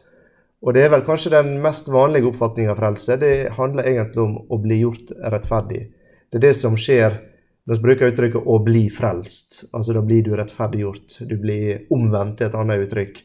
[0.65, 3.19] Og det er vel kanskje den mest vanlige oppfatninga av frelse.
[3.21, 5.83] Det handler egentlig om å bli gjort rettferdig.
[6.31, 7.19] Det er det som skjer
[7.65, 9.69] når vi bruker uttrykket 'å bli frelst'.
[9.73, 11.19] Altså da blir du rettferdiggjort.
[11.29, 13.21] Du blir omvendt til et annet uttrykk.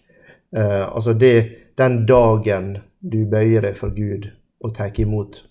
[0.56, 5.44] Uh, altså det, den dagen du bøyer deg for Gud og tar imot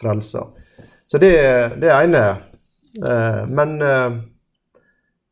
[0.00, 0.46] frelsa.
[1.06, 1.36] Så det,
[1.80, 2.51] det ene.
[2.98, 4.20] Uh, men uh,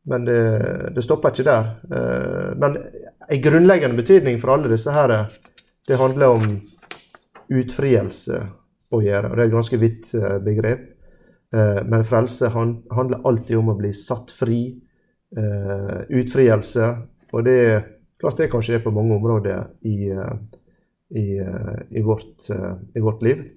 [0.01, 0.37] men det,
[0.95, 1.67] det, stopper ikke der.
[2.57, 2.77] men
[3.29, 5.11] en grunnleggende betydning for alle disse her,
[5.85, 6.55] det handler om
[7.53, 8.39] utfrielse
[8.89, 9.29] å gjøre.
[9.29, 10.87] og Det er et ganske vidt begrep.
[11.53, 14.81] men frelse handler alltid om å bli satt fri.
[16.09, 16.89] utfrielse.
[17.31, 17.79] Og det er
[18.21, 20.33] Klart det kanskje er på mange områder i, eh,
[21.17, 23.47] i, eh, i, vårt, eh, i vårt, liv.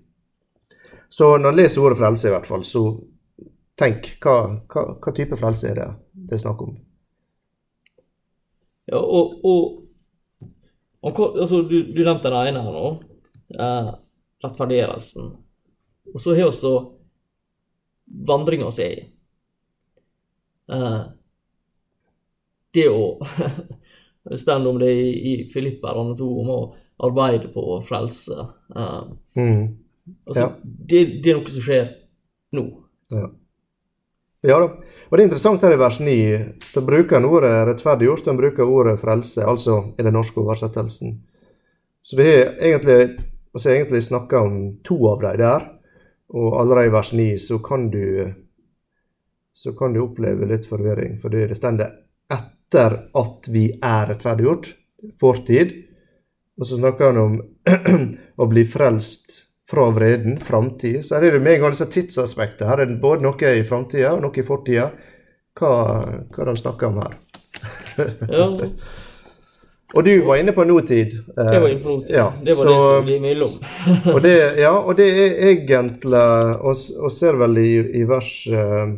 [1.09, 2.85] Så når en leser ordet frelse, i hvert fall, så
[3.81, 4.37] tenk hva,
[4.71, 5.89] hva, hva type frelse er det
[6.29, 6.75] det er snakk om?
[8.91, 10.51] Ja, og, og,
[11.05, 12.91] og altså, du, du, nevnte det ene her nå.
[13.55, 13.91] Eh,
[14.45, 15.31] rettferdiggjørelsen.
[16.13, 16.75] Og så har vi
[18.29, 19.05] vandringa vi er i.
[20.75, 21.03] Eh,
[22.75, 23.05] det å
[24.25, 26.61] Det står om det i, i Filipper 2 om å
[27.05, 28.47] arbeide på frelse.
[28.73, 29.03] Eh,
[29.37, 29.67] mm.
[30.25, 30.47] altså, ja.
[30.63, 31.91] det, det, er noe som skjer
[32.57, 32.65] nå.
[33.13, 33.27] Ja.
[34.45, 34.71] Ja da.
[35.09, 36.15] Og det er interessant her i vers 9.
[36.75, 41.21] Da bruker han ordet 'rettferdiggjort', han bruker ordet 'frelse', altså i den norske oversettelsen.
[42.03, 43.17] Så vi har egentlig,
[43.55, 45.71] altså egentlig snakka om to av dem der.
[46.35, 48.33] Og allerede i vers 9 så kan du
[49.55, 51.79] så kan du oppleve litt forvirring, for det står
[52.35, 54.67] etter at vi er rettferdiggjort,
[55.21, 55.73] fortid.
[56.59, 57.37] Og så snakker han om
[58.43, 59.24] å bli frelst
[59.75, 61.03] fra vreden, framtid.
[61.05, 62.67] Så her er det med en gang disse tidsaspektet.
[62.69, 64.91] Her er det både noe i framtida og noe i fortida.
[65.59, 65.73] Hva,
[66.35, 67.19] hva han snakker om her?
[68.31, 68.53] ja.
[69.95, 71.13] Og du var inne på nåtid.
[71.37, 72.11] Jeg var inne på nåtid.
[72.11, 73.53] Ja, det var så, det som ble imellom.
[74.15, 76.23] og det, ja, og det er egentlig
[76.67, 78.89] Og ser vel i, i vers uh,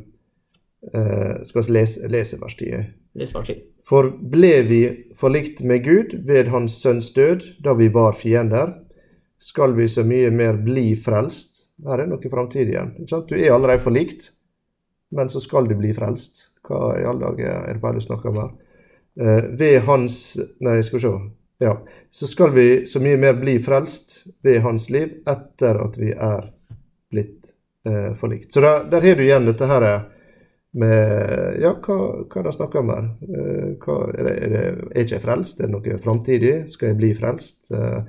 [0.97, 3.61] uh, Skal vi lese, lese vers 10?
[3.85, 4.81] For ble vi
[5.21, 8.73] forlikt med Gud ved Hans Sønns død, da vi var fiender,
[9.39, 11.67] skal vi så mye mer bli frelst.
[11.85, 12.95] Her er noe framtid igjen.
[13.05, 14.31] Du er allerede forlikt,
[15.17, 16.51] men så skal du bli frelst.
[16.67, 18.55] Hva i alle dager er det bare du snakker om her?
[19.21, 21.13] Eh, ved Hans Nei, skal vi se.
[21.59, 21.77] Ja.
[22.11, 26.51] Så skal vi så mye mer bli frelst ved Hans liv etter at vi er
[27.13, 27.53] blitt
[27.89, 28.53] eh, forlikt.
[28.55, 29.89] Så der, har du igjen dette her
[30.77, 31.97] med Ja, hva,
[32.29, 33.09] hva det snakker om her?
[33.25, 35.61] Eh, hva, er, det, er, det, er ikke jeg frelst?
[35.61, 36.55] Er det noe framtidig?
[36.73, 37.71] Skal jeg bli frelst?
[37.73, 38.01] Eh,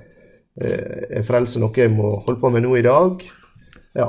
[0.58, 3.22] er frelse noe jeg må holde på med nå i dag?
[3.98, 4.08] Ja.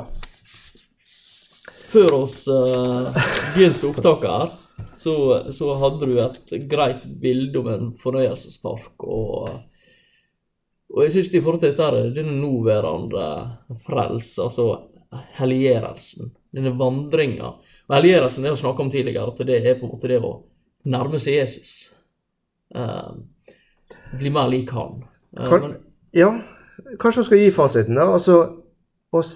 [1.89, 3.09] Før oss uh,
[3.55, 4.51] begynte opptaket her,
[4.99, 5.13] så,
[5.55, 9.05] så, hadde du et greit bilde om en fornøyelsespark.
[9.05, 9.49] Og,
[10.93, 13.29] og jeg syns i forhold til dette, denne nåværende
[13.87, 14.67] frelse, altså
[15.39, 17.55] helliggjørelsen, denne vandringa
[17.95, 20.33] helliggjørelsen er å snakke om tidligere, at det er på en måte det å
[20.89, 21.73] nærme seg Jesus.
[22.75, 23.17] Uh,
[24.19, 25.01] bli mer lik han.
[25.33, 25.77] Uh, kan, men,
[26.15, 26.29] ja,
[26.99, 28.07] kanskje vi skal gi fasiten, da.
[28.13, 28.37] Altså,
[29.11, 29.33] oss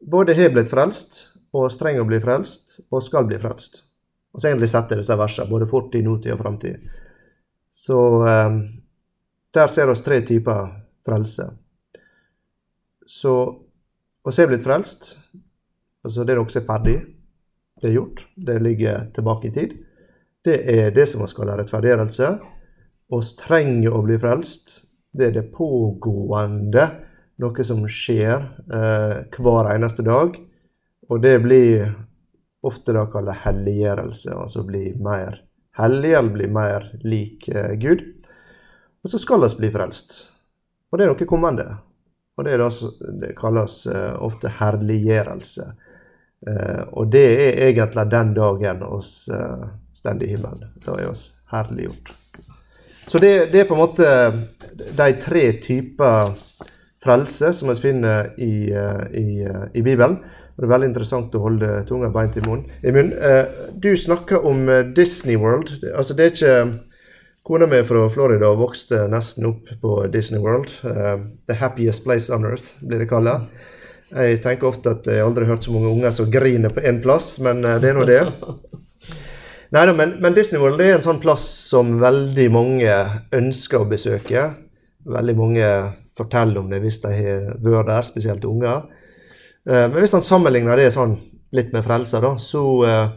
[0.00, 3.82] både har blitt frelst, og trenger å bli frelst, og skal bli frelst.
[4.30, 6.90] Og så egentlig setter disse versene, både fortid, nåtid og framtid.
[7.74, 8.60] Så um,
[9.54, 10.70] der ser vi tre typer
[11.06, 11.48] frelse.
[13.06, 13.34] Så
[14.22, 15.16] oss har blitt frelst,
[16.04, 16.98] altså det er også er ferdig
[17.80, 18.26] det er gjort.
[18.36, 19.70] Det ligger tilbake i tid.
[20.44, 22.28] Det er det som vi kaller rettferdiggjørelse.
[23.10, 24.74] Vi trenger å bli frelst.
[25.12, 26.86] Det er det pågående,
[27.40, 30.36] noe som skjer eh, hver eneste dag.
[31.10, 31.88] Og det blir
[32.66, 35.40] ofte da kalt helliggjørelse, altså bli mer
[35.80, 38.04] hellig eller bli mer lik eh, Gud.
[39.02, 40.18] Og så skal vi bli frelst.
[40.90, 41.68] Og det er noe kommende.
[42.38, 42.68] Og det, da,
[43.20, 45.70] det kalles eh, ofte herliggjørelse.
[46.40, 50.70] Uh, og det er egentlig den dagen oss eh, står i himmelen.
[50.80, 52.14] Da er oss herliggjort.
[53.10, 54.08] Så det, det, er på en måte
[54.94, 56.28] de tre typer
[57.02, 60.20] frelse som vi finner i, eh, i, eh, i Bibelen.
[60.54, 62.68] Det er veldig interessant å holde tunga beint i munnen.
[62.84, 63.48] Munnen.
[63.80, 65.72] Du snakker om Disney World.
[65.90, 66.56] Altså, det er ikke
[67.48, 70.68] Kona mi fra Florida og vokste nesten opp på Disney World.
[71.48, 73.40] the happiest place on earth, blir det kalla.
[74.12, 77.00] Jeg tenker ofte at jeg aldri har hørt så mange unger som griner på én
[77.02, 78.20] plass, men det er nå det.
[79.70, 82.94] Nei da, men, men, Disney World er en sånn plass som veldig mange
[83.36, 84.48] ønsker å besøke.
[85.06, 85.66] Veldig mange
[86.18, 88.88] forteller om det hvis de har vært der, spesielt unger.
[89.62, 91.14] Uh, men hvis man sammenligner det sånn
[91.54, 93.12] litt med frelser, da, så, uh,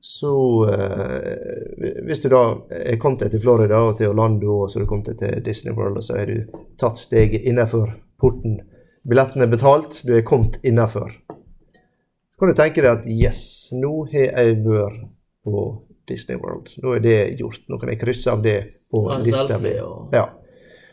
[0.00, 0.32] så
[0.70, 2.42] uh, Hvis du da
[2.78, 5.44] er kommet deg til Florida og til Orlando, og så er du kommet deg til
[5.50, 8.56] Disney World, og så har du tatt steget innenfor porten.
[9.04, 11.12] Billetten er betalt, du er kommet innenfor.
[11.28, 15.04] Så kan du tenke deg at yes, nå har jeg vært
[15.52, 15.64] på
[16.08, 16.72] Disney World.
[16.82, 17.64] Nå er det gjort.
[17.68, 18.58] Nå kan jeg krysse av det
[18.90, 19.74] på lista mi.
[19.84, 20.14] Og...
[20.16, 20.26] Ja.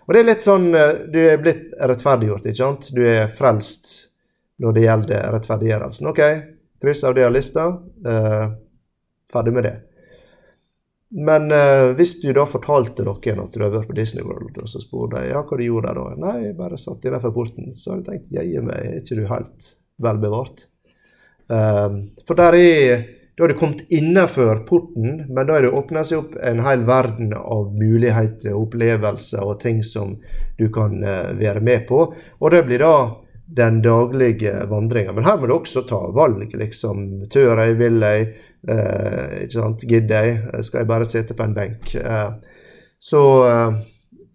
[0.05, 2.91] Og det er litt sånn eh, Du er blitt rettferdiggjort, ikke sant?
[2.95, 3.95] Du er frelst
[4.61, 6.11] når det gjelder rettferdiggjørelsen.
[6.11, 6.21] OK,
[6.83, 7.65] kryss av det av lista.
[8.07, 8.53] Uh,
[9.31, 9.73] ferdig med det.
[11.15, 14.69] Men uh, hvis du da fortalte noen at du har vært på Disney World, og
[14.71, 16.05] så spurte de ja, hva du gjorde da?
[16.23, 17.73] Nei, jeg bare satt innenfor porten.
[17.75, 19.69] Så har jeg tenkt jøye meg, er ikke du helt
[20.07, 20.65] vel bevart?
[21.51, 23.03] Uh, for der er
[23.37, 26.85] da har du kommet innenfor porten, men da er det åpna seg opp en hel
[26.87, 30.15] verden av muligheter, opplevelser og ting som
[30.55, 31.99] du kan uh, være med på.
[32.39, 32.95] Og det blir da
[33.57, 35.13] den daglige vandringa.
[35.13, 37.27] Men her må du også ta valg, liksom.
[37.29, 38.23] Tør jeg, vil jeg,
[38.65, 41.91] eh, ikke sant, gidder jeg, skal jeg bare sitte på en benk?
[41.93, 42.31] Eh,
[42.97, 43.21] så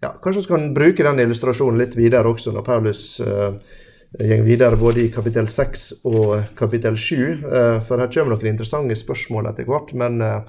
[0.01, 3.57] ja, kanskje vi kan bruke den illustrasjonen litt videre også, når Paulus uh,
[4.19, 7.15] går videre både i kapittel 6 og kapittel 7.
[7.31, 9.93] Eh, for her kommer noen interessante spørsmål etter hvert.
[9.95, 10.41] Men eh,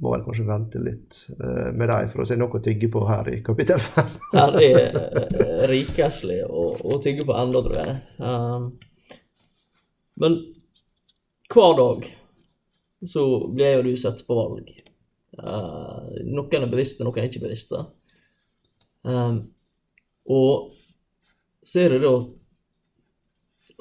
[0.00, 3.04] må vel kanskje vente litt eh, med dem for å se noe å tygge på
[3.10, 4.16] her i kapittel 5.
[4.32, 4.96] her er
[5.72, 7.98] rikeslig å, å, tygge på enda, tror jeg.
[8.16, 8.70] Um,
[10.22, 10.40] men
[11.52, 12.08] hver dag
[13.12, 14.72] så blir jo du sett på valg.
[15.36, 17.84] Uh, noen er bevisste, noen er ikke bevisste.
[19.04, 19.42] Um,
[20.32, 20.70] og
[21.66, 22.14] ser du da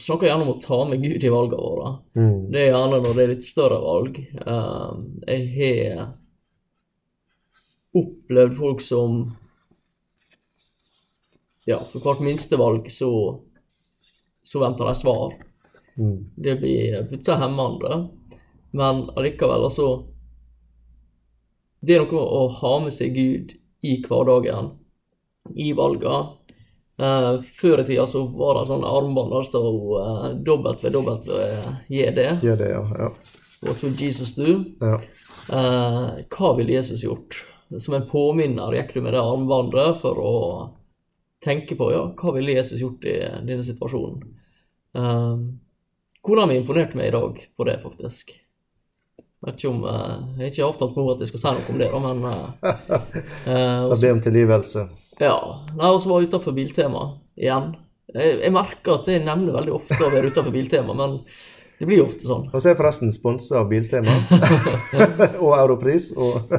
[0.02, 1.92] snakker gjerne om å ta med Gud i valgene våre.
[2.18, 2.40] Mm.
[2.52, 4.18] Det er gjerne når det er litt større valg.
[4.42, 6.02] Uh, jeg har
[8.02, 9.22] opplevd folk som
[11.70, 13.12] Ja, for hvert minste valg så,
[14.44, 15.36] så venter de svar.
[15.94, 16.18] Mm.
[16.36, 18.00] Det blir plutselig hemmende.
[18.72, 20.08] Men allikevel, altså
[21.82, 24.76] Det er noe å ha med seg Gud i hverdagen,
[25.58, 26.41] i valgene
[27.02, 29.62] Uh, før i tida så var det sånne armbånd sto
[29.98, 32.20] uh, WWJD.
[32.46, 33.08] JD, ja, ja.
[33.66, 34.60] What will Jesus do?
[34.82, 35.00] Ja.
[35.50, 37.40] Uh, hva ville Jesus gjort?
[37.80, 40.36] Som en påminner gikk du med det armbåndet for å
[41.42, 44.22] tenke på ja, hva ville Jesus gjort i denne situasjonen.
[44.98, 45.42] Uh,
[46.22, 48.36] Kona mi imponerte meg i dag på det, faktisk.
[49.18, 51.54] Jeg vet ikke om, uh, jeg har ikke avtalt med henne at jeg skal si
[51.58, 54.86] noe om det, da, men uh, Da be om tilgivelse.
[55.20, 55.38] Ja.
[55.76, 57.08] Nei, og så var jeg utafor Biltema
[57.40, 57.74] igjen.
[58.12, 61.20] Jeg, jeg, merker at jeg nevner veldig ofte å være utafor Biltema, men
[61.82, 62.44] det blir jo ofte sånn.
[62.52, 64.14] Og så er forresten sponsa av Biltema.
[65.46, 66.12] og Europris.
[66.14, 66.52] Og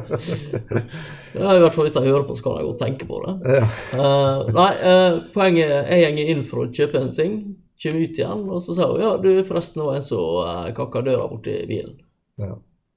[1.36, 3.36] ja, I hvert fall hvis de hører på, så kan jeg godt tenke på det.
[3.60, 3.68] Ja.
[3.94, 7.38] Uh, nei, uh, poenget er jeg går inn for å kjøpe en ting,
[7.82, 11.04] kommer ut igjen, og så sier hun ja, du forresten var en som uh, kakka
[11.06, 12.00] døra borti bilen.
[12.42, 12.56] Ja.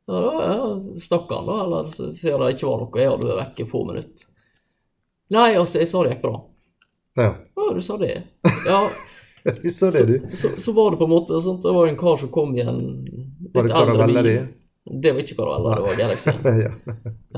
[0.09, 0.65] Ja, ja,
[1.01, 1.61] Stakk han, da?
[1.63, 4.27] Eller så sier det ikke var noe, jeg hadde vært vekk i få minutter.
[5.33, 6.35] Nei, altså, jeg sa det bra.
[7.17, 7.31] Ja.
[7.55, 8.11] Å, du sa det?
[8.67, 8.81] Ja.
[9.45, 10.17] du sa det, du.
[10.29, 12.53] Så, så, så, var det på en måte sånn Det var en kar som kom
[12.57, 14.21] i en litt eldre bil.
[14.27, 14.35] De?
[14.85, 16.31] Det var ikke Caravella, det var Galaxy.
[16.65, 16.71] ja.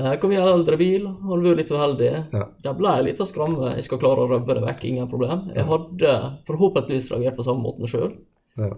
[0.02, 2.10] Eh, kom i en eldre bil, han var litt uheldig.
[2.34, 2.44] Ja.
[2.66, 3.72] Der ble litt av skramme.
[3.78, 5.46] Jeg skal klare å rømme det vekk, ingen problem.
[5.56, 6.14] Jeg hadde
[6.50, 8.12] forhåpentligvis reagert på samme måten sjøl.
[8.60, 8.74] Ja.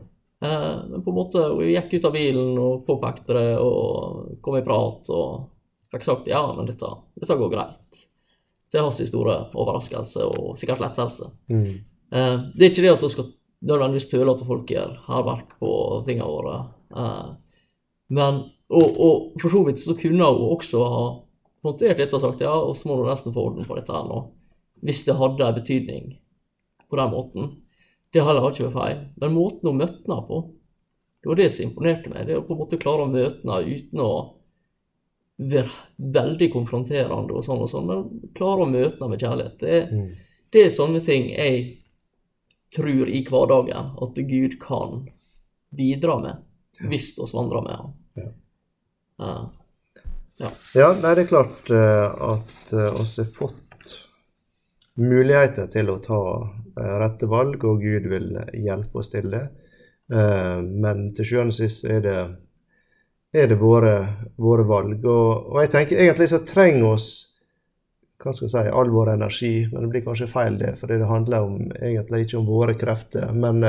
[0.46, 4.60] Eh, men på en måte, vi gikk ut av bilen og påpekte det og kom
[4.60, 5.50] i prat og
[5.90, 8.06] fikk sagt ja, men dette, dette går greit
[8.70, 11.30] til hans store overraskelse og sikkert lettelse.
[11.50, 11.80] Mm.
[12.14, 13.30] Eh, det er ikke det at du skal
[13.66, 15.72] nødvendigvis tøle at folk gjør hærverk på
[16.06, 16.56] tingene våre.
[16.94, 17.28] Eh,
[18.16, 21.04] men, og, og, for så vidt så kunne hun også ha
[21.66, 24.06] håndtert dette og sagt ja, og så må du nesten få orden på dette her
[24.08, 24.24] nå.
[24.86, 26.12] Hvis det hadde en betydning
[26.90, 27.50] på den måten.
[28.12, 29.02] Det heller har ikke vært feil.
[29.22, 30.40] Men måten hun møtte henne på,
[31.20, 32.26] det var det som imponerte meg.
[32.26, 34.10] Det å på en måte klare å møte henne uten å
[35.40, 39.56] veldig konfronterende og sånn og sånn, men klarer å møte dem med kjærlighet.
[39.62, 40.10] Det, mm.
[40.52, 41.62] det, er sånne ting jeg
[42.76, 45.06] tror i hverdagen at Gud kan
[45.76, 46.44] bidra med,
[46.90, 47.96] hvis vi vandrer med ham.
[48.20, 48.28] Ja.
[49.20, 49.48] Uh.
[50.40, 50.50] Ja.
[50.74, 53.90] ja, nei, det er klart uh, at uh, oss har fått
[54.96, 59.48] muligheter til å ta uh, rette valg, og Gud vil hjelpe oss til det.
[60.10, 62.14] Men til sjuende og sist er det,
[63.32, 63.94] er det våre,
[64.36, 65.04] våre valg.
[65.04, 67.10] Og, og, jeg tenker egentlig så trenger oss
[68.20, 71.06] hva skal jeg si, all vår energi, men det blir kanskje feil det, for det
[71.08, 73.30] handler om, egentlig ikke om våre krefter.
[73.32, 73.62] Men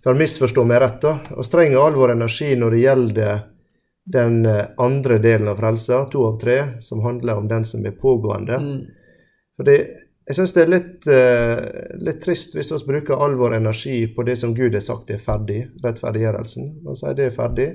[0.00, 3.42] for å misforstå meg rett, da, vi trenger all vår energi når det gjelder
[4.04, 7.96] den eh, andre delen av frelsa, to av tre, som handler om den som er
[8.00, 8.58] pågående.
[8.60, 8.80] Mm.
[9.58, 9.76] Fordi
[10.24, 11.58] jeg syns det er litt, uh,
[12.00, 15.20] litt, trist hvis vi bruker all vår energi på det som Gud har sagt er
[15.20, 16.70] ferdig, rettferdiggjørelsen.
[16.88, 17.66] Han sier det er ferdig,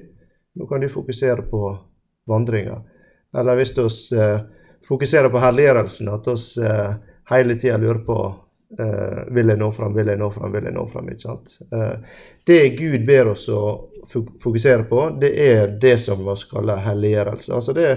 [0.55, 1.77] nå kan du fokusere på
[2.27, 2.81] vandringa.
[3.37, 4.39] Eller hvis vi eh,
[4.87, 6.93] fokuserer på herliggjørelsen, at vi eh,
[7.29, 8.17] hele tida lurer på
[8.79, 11.11] eh, vil jeg nå fram, vil jeg nå fram, vil jeg nå fram.
[11.13, 11.57] ikke sant?
[11.73, 13.61] Uh, det Gud ber oss å
[14.09, 17.53] fokusere på, det er det som vi kaller helliggjørelse.
[17.53, 17.87] Altså det,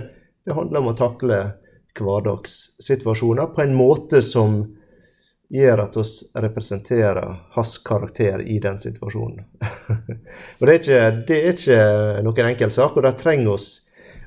[0.45, 1.43] det, handler om å takle
[1.99, 4.63] hverdagssituasjoner på en måte som
[5.53, 9.45] gjør at oss representerer hans karakter i den situasjonen.
[10.59, 11.81] og det er, ikke, det er ikke
[12.25, 13.73] noen enkel sak, og det trenger oss.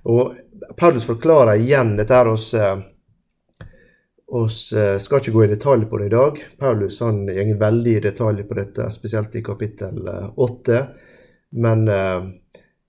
[0.06, 0.36] Og
[0.78, 2.52] Paulus forklarer igjen dette her oss
[4.28, 6.40] oss vi eh, skal ikke gå i detalj på det i dag.
[6.60, 10.82] Paulus han går veldig i detalj på dette, spesielt i kapittel eh, åtte.
[11.62, 12.26] Men eh,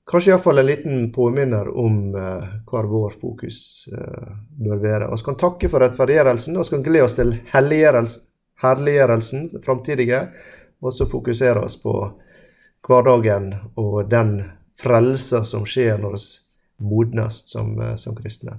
[0.06, 5.10] kanskje iallfall en liten påminner om eh, hvor vår fokus eh, bør være.
[5.10, 10.20] Vi kan takke for rettferdiggjørelsen, vi kan glede oss til herliggjørelsen, framtidige,
[10.80, 11.94] og så fokusere oss på
[12.86, 14.38] hverdagen og den
[14.78, 16.24] frelsa som skjer når vi
[16.86, 18.58] modnes som, eh, som kristne.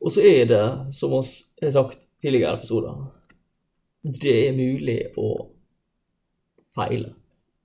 [0.00, 3.02] Og så er det, som vi har sagt tidligere episoder,
[4.02, 5.48] det er mulig å
[6.74, 7.12] feile.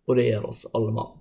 [0.08, 1.15] Og det gjør oss alle mann.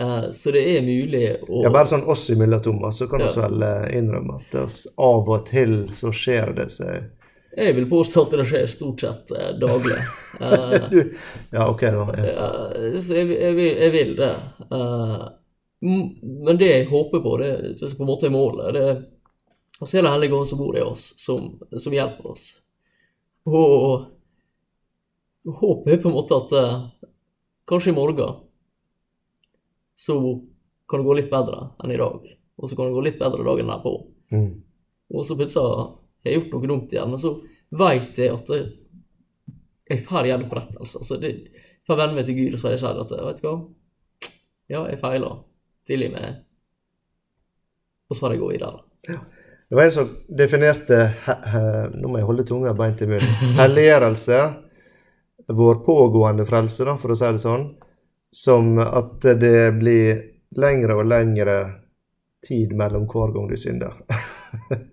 [0.00, 3.26] Uh, så det er mulig å Ja, bare sånn oss imellom, Thomas, så kan vi
[3.28, 3.42] ja.
[3.44, 4.54] vel uh, innrømme at
[4.96, 7.10] av og til så skjer det seg
[7.58, 9.98] Jeg vil påstå at det skjer stort sett uh, daglig.
[11.56, 12.06] ja, ok, da.
[12.24, 12.46] Ja.
[13.04, 14.30] så jeg, jeg, vil, jeg, vil, det.
[15.84, 17.50] men det jeg håper på, det,
[17.82, 18.86] det som på en måte er målet, det
[19.82, 22.44] og så er det Hellige Ånd som bor i oss, som, som hjelper oss.
[23.50, 24.04] Og,
[25.58, 26.52] håpet er på en måte at
[27.66, 28.36] kanskje i morgen
[30.02, 30.18] så
[30.90, 32.28] kan det gå litt bedre enn i dag.
[32.58, 33.92] Og så kan det gå litt bedre dagen derpå.
[34.34, 34.52] Mm.
[35.12, 37.34] Og så plutselig har jeg gjort noe dumt igjen, men så
[37.82, 38.50] veit jeg at
[39.92, 41.02] jeg får gjenopprettelse.
[41.02, 41.32] Altså, det,
[41.86, 43.54] får venne meg til Gud, og så har jeg sagt at vet du hva,
[44.72, 45.36] ja, jeg feila.
[45.88, 46.42] Tilgi meg.
[48.08, 48.82] Og så får jeg gå videre.
[49.08, 49.18] Ja.
[49.72, 50.96] Det var en som definerte
[51.96, 53.54] Nå må jeg holde tunga beint i munnen.
[53.56, 54.40] Helliggjørelse,
[55.48, 57.64] vår pågående frelse, da, for å si det sånn,
[58.32, 60.22] som at det blir
[60.56, 61.56] lengre og lengre
[62.46, 63.96] tid mellom hver gang du synder.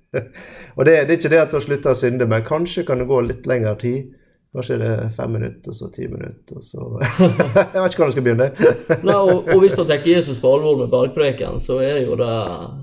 [0.75, 3.07] og det, det, er ikke det at du slutter å synde, men kanskje kan det
[3.09, 4.09] gå litt lengre tid.
[4.55, 6.85] Kanskje er det fem minutter, og så ti minutter, og så
[7.73, 8.49] Jeg vet ikke hvordan jeg skal begynne.
[9.07, 12.33] Nei, og, og hvis du tar Jesus på alvor med bergpreken, så er jo det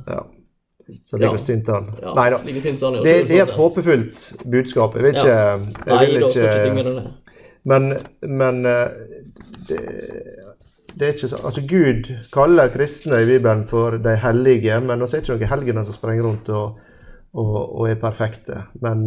[0.06, 0.24] ja.
[0.86, 1.42] Så ligger ja.
[1.42, 1.88] tynt an.
[1.98, 2.36] Ja, Nei da.
[2.46, 4.94] Det, det, er et håpefullt budskap.
[4.94, 5.56] Jeg vil ikke, ja.
[5.88, 7.02] jeg vil ikke, ikke
[7.66, 7.88] Men,
[8.22, 8.84] men eh,
[9.66, 9.80] det,
[10.96, 15.10] det, er ikke så Altså, Gud kaller kristne i Bibelen for de hellige, men vi
[15.10, 16.80] er ikke noen helgener som sprenger rundt og,
[17.36, 18.62] og, og er perfekte.
[18.80, 19.04] Men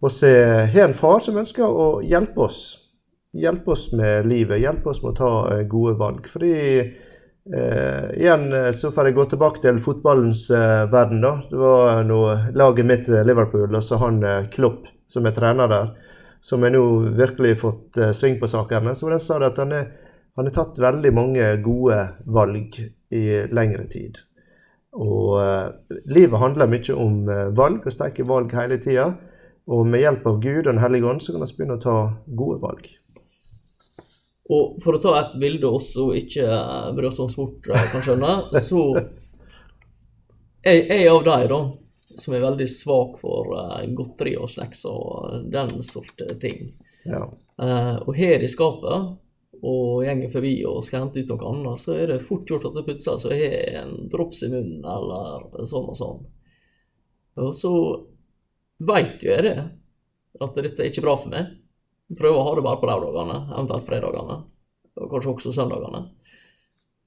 [0.00, 2.60] vi uh, har en far som ønsker å hjelpe oss.
[3.36, 6.28] Hjelpe oss med livet, hjelpe oss med å ta eh, gode valg.
[6.32, 6.56] Fordi
[7.50, 11.22] Uh, igjen eh, så får jeg gå tilbake til fotballens uh, verden.
[11.24, 11.30] da.
[11.50, 12.18] Det var nå
[12.54, 14.20] laget mitt Liverpool og så han
[14.52, 15.88] Klopp, som er trener der,
[16.44, 16.84] som har nå
[17.16, 18.92] virkelig fått sving på sakene.
[18.94, 19.72] Så sa det at han
[20.48, 22.78] har tatt veldig mange gode valg
[23.10, 24.22] i lengre tid.
[24.96, 25.36] Og
[26.10, 27.18] livet handler mye om
[27.54, 29.10] valg, og sterke valg hele tida.
[29.70, 31.96] Og med hjelp av Gud og Den hellige ånd så kan vi begynne å ta
[32.26, 32.88] gode valg.
[34.50, 36.46] Og for å ta et bilde også, ikke
[36.96, 38.32] bry oss om sport, kan skjønne,
[38.68, 38.82] så
[40.60, 41.60] jeg er av de da,
[42.20, 46.72] som er veldig svak for uh, godteri og snacks og den sorte ting.
[47.06, 47.22] Ja.
[47.60, 49.14] Uh, og her i skapet,
[49.60, 52.78] og gjenger forbi og skal hente ut noe annet, så er det fort gjort at
[52.78, 56.22] det plutselig så har en drops i munnen eller sånn og sånn.
[57.40, 57.72] Og så
[58.90, 59.56] veit jo jeg det,
[60.40, 61.52] at dette er ikke bra for meg.
[62.16, 64.38] Prøver å ha det bare på lørdagene, eventuelt fredagene,
[64.98, 66.06] og kanskje også søndagene.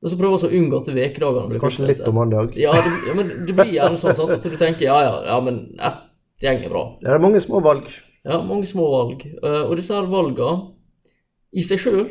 [0.04, 2.58] Og så prøve å unngå at ukedagene blir Kanskje litt om mandag?
[2.60, 5.38] Ja, det, ja, men det blir gjerne sånn sant, at du tenker ja, ja, ja,
[5.44, 6.84] men ett gjeng er bra.
[7.00, 7.88] Ja, det er mange små valg.
[8.28, 9.24] Ja, mange små valg.
[9.40, 10.74] Uh, og disse her valgene
[11.56, 12.04] i seg sjøl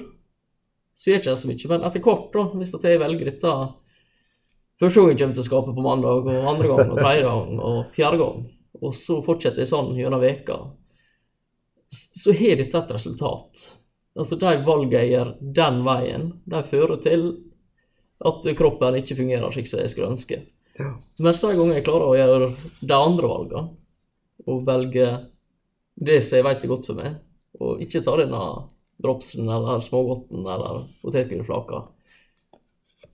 [0.95, 3.55] så er det ikke så mye, men etter hvert, da, hvis jeg velger dette
[4.83, 7.77] Første gang kommer til å skape på mandag, og andre gang, og tredje gang, og
[7.95, 8.41] fjerde gang.
[8.83, 10.57] Og så fortsetter jeg sånn gjennom veka.
[11.93, 13.61] Så har dette et resultat.
[14.19, 15.31] Altså, de valgene jeg gjør
[15.61, 17.29] den veien, de fører til
[18.27, 20.41] at kroppen ikke fungerer slik som jeg skulle ønske.
[20.81, 20.91] Ja.
[21.23, 23.65] Mens de gangene jeg klarer å gjøre de andre valgene,
[24.49, 25.09] og velge
[25.95, 27.23] det som jeg vet er godt for meg,
[27.63, 28.43] og ikke ta denne
[29.03, 31.83] dropsen eller smågodten eller potetgullflaka,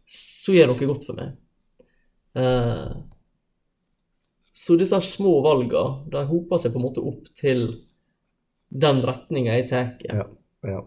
[0.08, 1.36] så gjør noe godt for meg.
[2.38, 2.92] Eh,
[4.58, 7.68] så disse små valgene de hoper seg på en måte opp til
[8.68, 9.92] den retninga jeg tar.
[10.04, 10.26] Ja,
[10.66, 10.80] ja.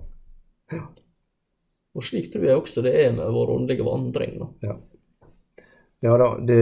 [0.73, 0.81] ja.
[1.95, 4.37] Og slik tror jeg også det er med vår åndelige vandring.
[4.41, 4.49] Da.
[4.67, 4.75] Ja.
[6.07, 6.61] ja da, det,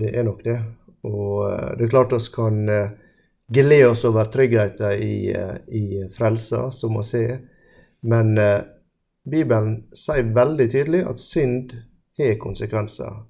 [0.00, 0.60] det, er nok det.
[1.08, 2.94] Og eh, det er klart vi kan eh,
[3.52, 5.18] glede oss over tryggheten i,
[5.80, 7.36] i frelsa, som vi ser.
[8.06, 8.38] Men
[9.26, 11.72] Bibelen sier veldig tydelig at synd
[12.18, 13.24] har konsekvenser.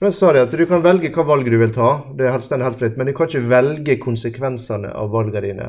[0.00, 2.52] Men sa de at du kan velge hva valg du vil ta, det er helst
[2.52, 5.68] helt fritt, men du kan ikke velge konsekvensene av valgene dine.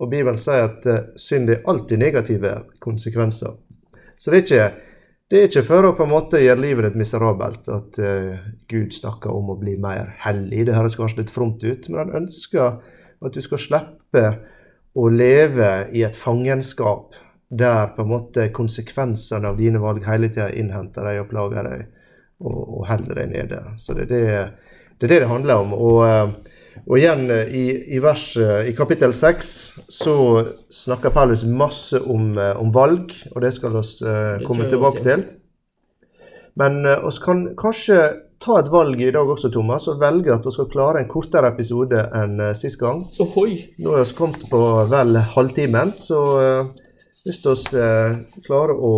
[0.00, 2.52] Og Bibelen sier at eh, synd er alltid negative
[2.84, 3.54] konsekvenser.
[4.16, 4.96] Så det er, ikke,
[5.30, 8.94] det er ikke for å på en måte gjøre livet ditt miserabelt at uh, Gud
[8.96, 10.64] snakker om å bli mer hellig.
[10.68, 14.24] Det høres kanskje litt fromt ut, men han ønsker at du skal slippe
[14.96, 17.16] å leve i et fangenskap
[17.48, 21.84] der på en måte konsekvensene av dine valg hele tida innhenter deg og plager deg
[22.42, 23.62] og, og holder deg nede.
[23.78, 24.26] Så det er det,
[24.98, 25.72] det er det, det handler om.
[25.76, 27.64] Og, eh, og igjen, eh, i,
[27.96, 29.54] i, vers, eh, i kapittel 6
[29.92, 30.16] så
[30.72, 35.26] snakker Paulus masse om, om valg, og det skal vi komme tilbake til.
[36.56, 37.98] Men vi kan kanskje
[38.40, 41.50] ta et valg i dag også, Thomas, og velge at vi skal klare en kortere
[41.52, 43.02] episode enn sist gang.
[43.12, 43.76] Så høy!
[43.80, 46.20] Nå er vi kommet på vel halvtimen, så
[47.26, 48.94] hvis vi klarer å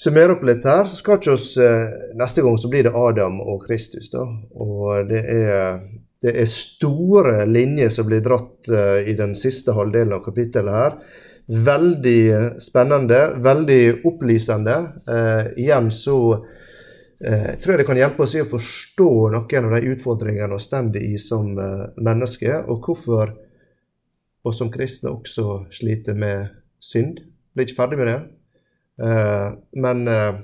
[0.00, 1.88] summere opp litt her, så skal ikke oss eh,
[2.18, 4.24] Neste gang så blir det Adam og Kristus, da.
[4.60, 5.80] Og det er,
[6.22, 10.96] det er store linjer som blir dratt uh, i den siste halvdelen av kapittelet her.
[11.50, 12.22] Veldig
[12.62, 14.76] spennende, veldig opplysende.
[15.58, 19.94] Igjen så uh, tror jeg det kan hjelpe oss i å forstå noen av de
[19.94, 23.32] utfordringene vi står i som mennesker, og hvorfor
[24.44, 26.48] vi som kristne også sliter med
[26.80, 27.20] synd.
[27.54, 28.20] Blir ikke ferdig med det.
[29.02, 30.34] Eh, men eh,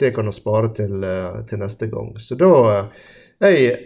[0.00, 2.12] det kan vi spare til, eh, til, neste gang.
[2.20, 2.52] Så da
[3.42, 3.78] jeg,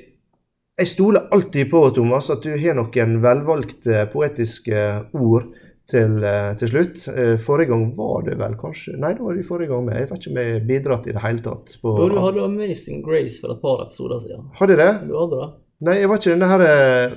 [0.78, 4.82] jeg stoler alltid på, Thomas, at du har noen velvalgte poetiske
[5.16, 5.48] ord
[5.86, 6.18] til,
[6.58, 7.04] til, slutt.
[7.46, 10.00] Forrige gang var det vel kanskje Nei, det var det forrige gang med.
[10.00, 11.76] Jeg vet ikke om jeg har bidratt i det hele tatt.
[11.82, 14.48] På, du hadde Amazing Grace for et par episoder siden.
[14.58, 14.90] Hadde det?
[15.06, 15.48] Du hadde det?
[15.84, 16.62] Nei, var ikke denne her,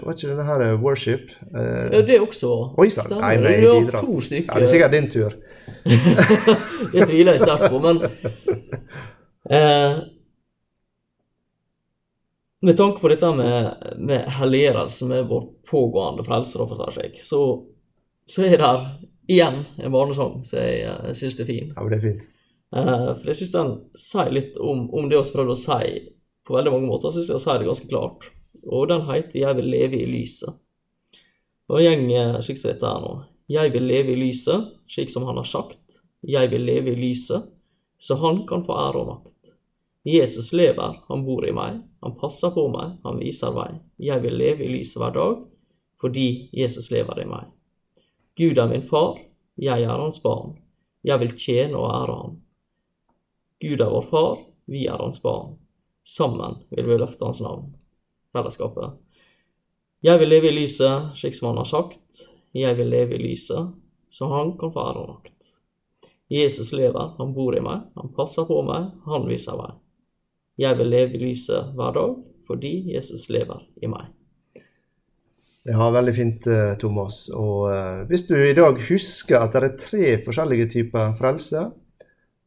[0.04, 1.30] var ikke denne her worship.
[1.54, 2.50] ja, det også.
[2.78, 3.14] Oi sann.
[3.22, 4.32] Nei, men jeg bidratt.
[4.36, 5.38] Ja, det er sikkert din tur.
[6.94, 8.02] det tviler jeg sterkt på, men
[9.54, 10.02] uh,
[12.60, 16.60] Med tanke på dette med, med helliggjørelse med vår pågående frelser,
[17.24, 17.40] så,
[18.28, 18.74] så er det
[19.32, 21.70] igjen en barnesang som jeg, jeg syns er fin.
[21.72, 22.28] Ja, men det er fint.
[22.76, 26.04] Uh, for jeg syns den sier litt om, om det vi prøvde å si
[26.44, 27.16] på veldig mange måter.
[27.16, 28.28] Syns jeg sier det ganske klart.
[28.68, 30.60] Og den heter 'Jeg vil leve i lyset'.
[31.70, 33.24] Og gjenger slik som dette her nå.
[33.50, 35.80] Jeg vil leve i lyset, slik som han har sagt.
[36.24, 37.46] Jeg vil leve i lyset,
[37.98, 39.54] så han kan få ære og makt.
[40.06, 43.80] Jesus lever, han bor i meg, han passer på meg, han viser vei.
[44.00, 45.42] Jeg vil leve i lyset hver dag,
[46.02, 47.50] fordi Jesus lever i meg.
[48.38, 49.20] Gud er min far,
[49.58, 50.56] jeg er hans barn.
[51.04, 52.38] Jeg vil tjene og ære ham.
[53.60, 54.38] Gud er vår far,
[54.68, 55.58] vi er hans barn.
[56.06, 57.79] Sammen vil vi løfte hans navn.
[58.36, 58.98] Fellesskapet.
[60.06, 62.24] Jeg vil leve i lyset, slik som han har sagt.
[62.56, 63.74] Jeg vil leve i lyset,
[64.10, 65.52] så han kan få ære og makt.
[66.30, 69.72] Jesus lever, han bor i meg, han passer på meg, han viser vei.
[70.62, 72.16] Jeg vil leve i lyset hver dag
[72.50, 74.08] fordi Jesus lever i meg.
[75.70, 77.28] Ja, veldig fint, eh, Thomas.
[77.36, 81.68] Og uh, hvis du i dag husker at det er tre forskjellige typer frelse,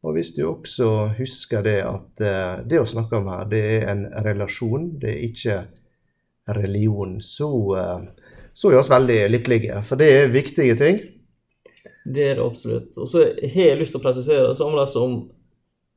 [0.03, 3.87] og hvis du også husker det at uh, det å snakke om her, det er
[3.93, 5.57] en relasjon, det er ikke
[6.59, 7.49] religion, så
[7.79, 8.23] uh,
[8.53, 9.81] så er vi veldig lykkelige.
[9.81, 10.99] For det er viktige ting.
[12.05, 12.97] Det er det absolutt.
[12.97, 15.15] Og så har jeg lyst til å presisere samme som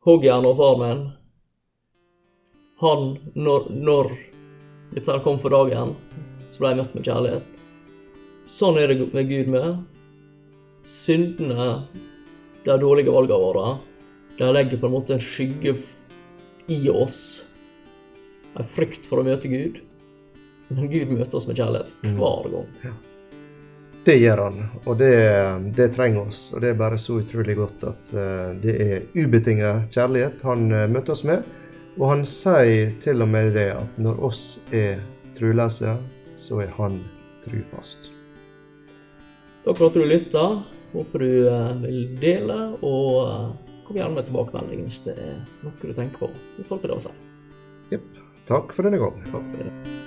[0.07, 1.03] hoggjern og farmen.
[2.81, 3.05] Han,
[3.35, 4.11] når, når
[4.95, 5.95] dette kom for dagen,
[6.49, 7.61] så ble jeg møtt med kjærlighet.
[8.49, 9.83] Sånn er det med Gud med.
[10.87, 11.71] Syndene,
[12.65, 13.77] de dårlige valgene våre,
[14.39, 15.77] de legger på en måte en skygge
[16.73, 17.21] i oss.
[18.57, 19.83] En frykt for å møte Gud.
[20.69, 22.17] Men Gud møter oss med kjærlighet mm.
[22.19, 22.73] hver gang.
[22.85, 22.95] Ja.
[24.07, 25.15] Det gjør han, og det,
[25.75, 26.53] det, trenger oss.
[26.55, 30.85] Og det er bare så utrolig godt at uh, det er ubetinget kjærlighet han uh,
[30.91, 31.43] møter oss med.
[31.97, 35.01] Og han sier til og med det at når oss er
[35.39, 35.97] truløse,
[36.37, 37.01] så er han
[37.45, 38.11] trufast.
[39.65, 40.47] Takk for at du lytta.
[40.93, 45.75] Håper du eh, vil dele, og eh, kom gjerne med tilbakemelding hvis det er noe
[45.81, 47.15] du tenker på i forhold til det å si.
[47.95, 48.11] Jepp.
[48.47, 49.23] Takk for denne gang.
[49.31, 50.06] Takk for det.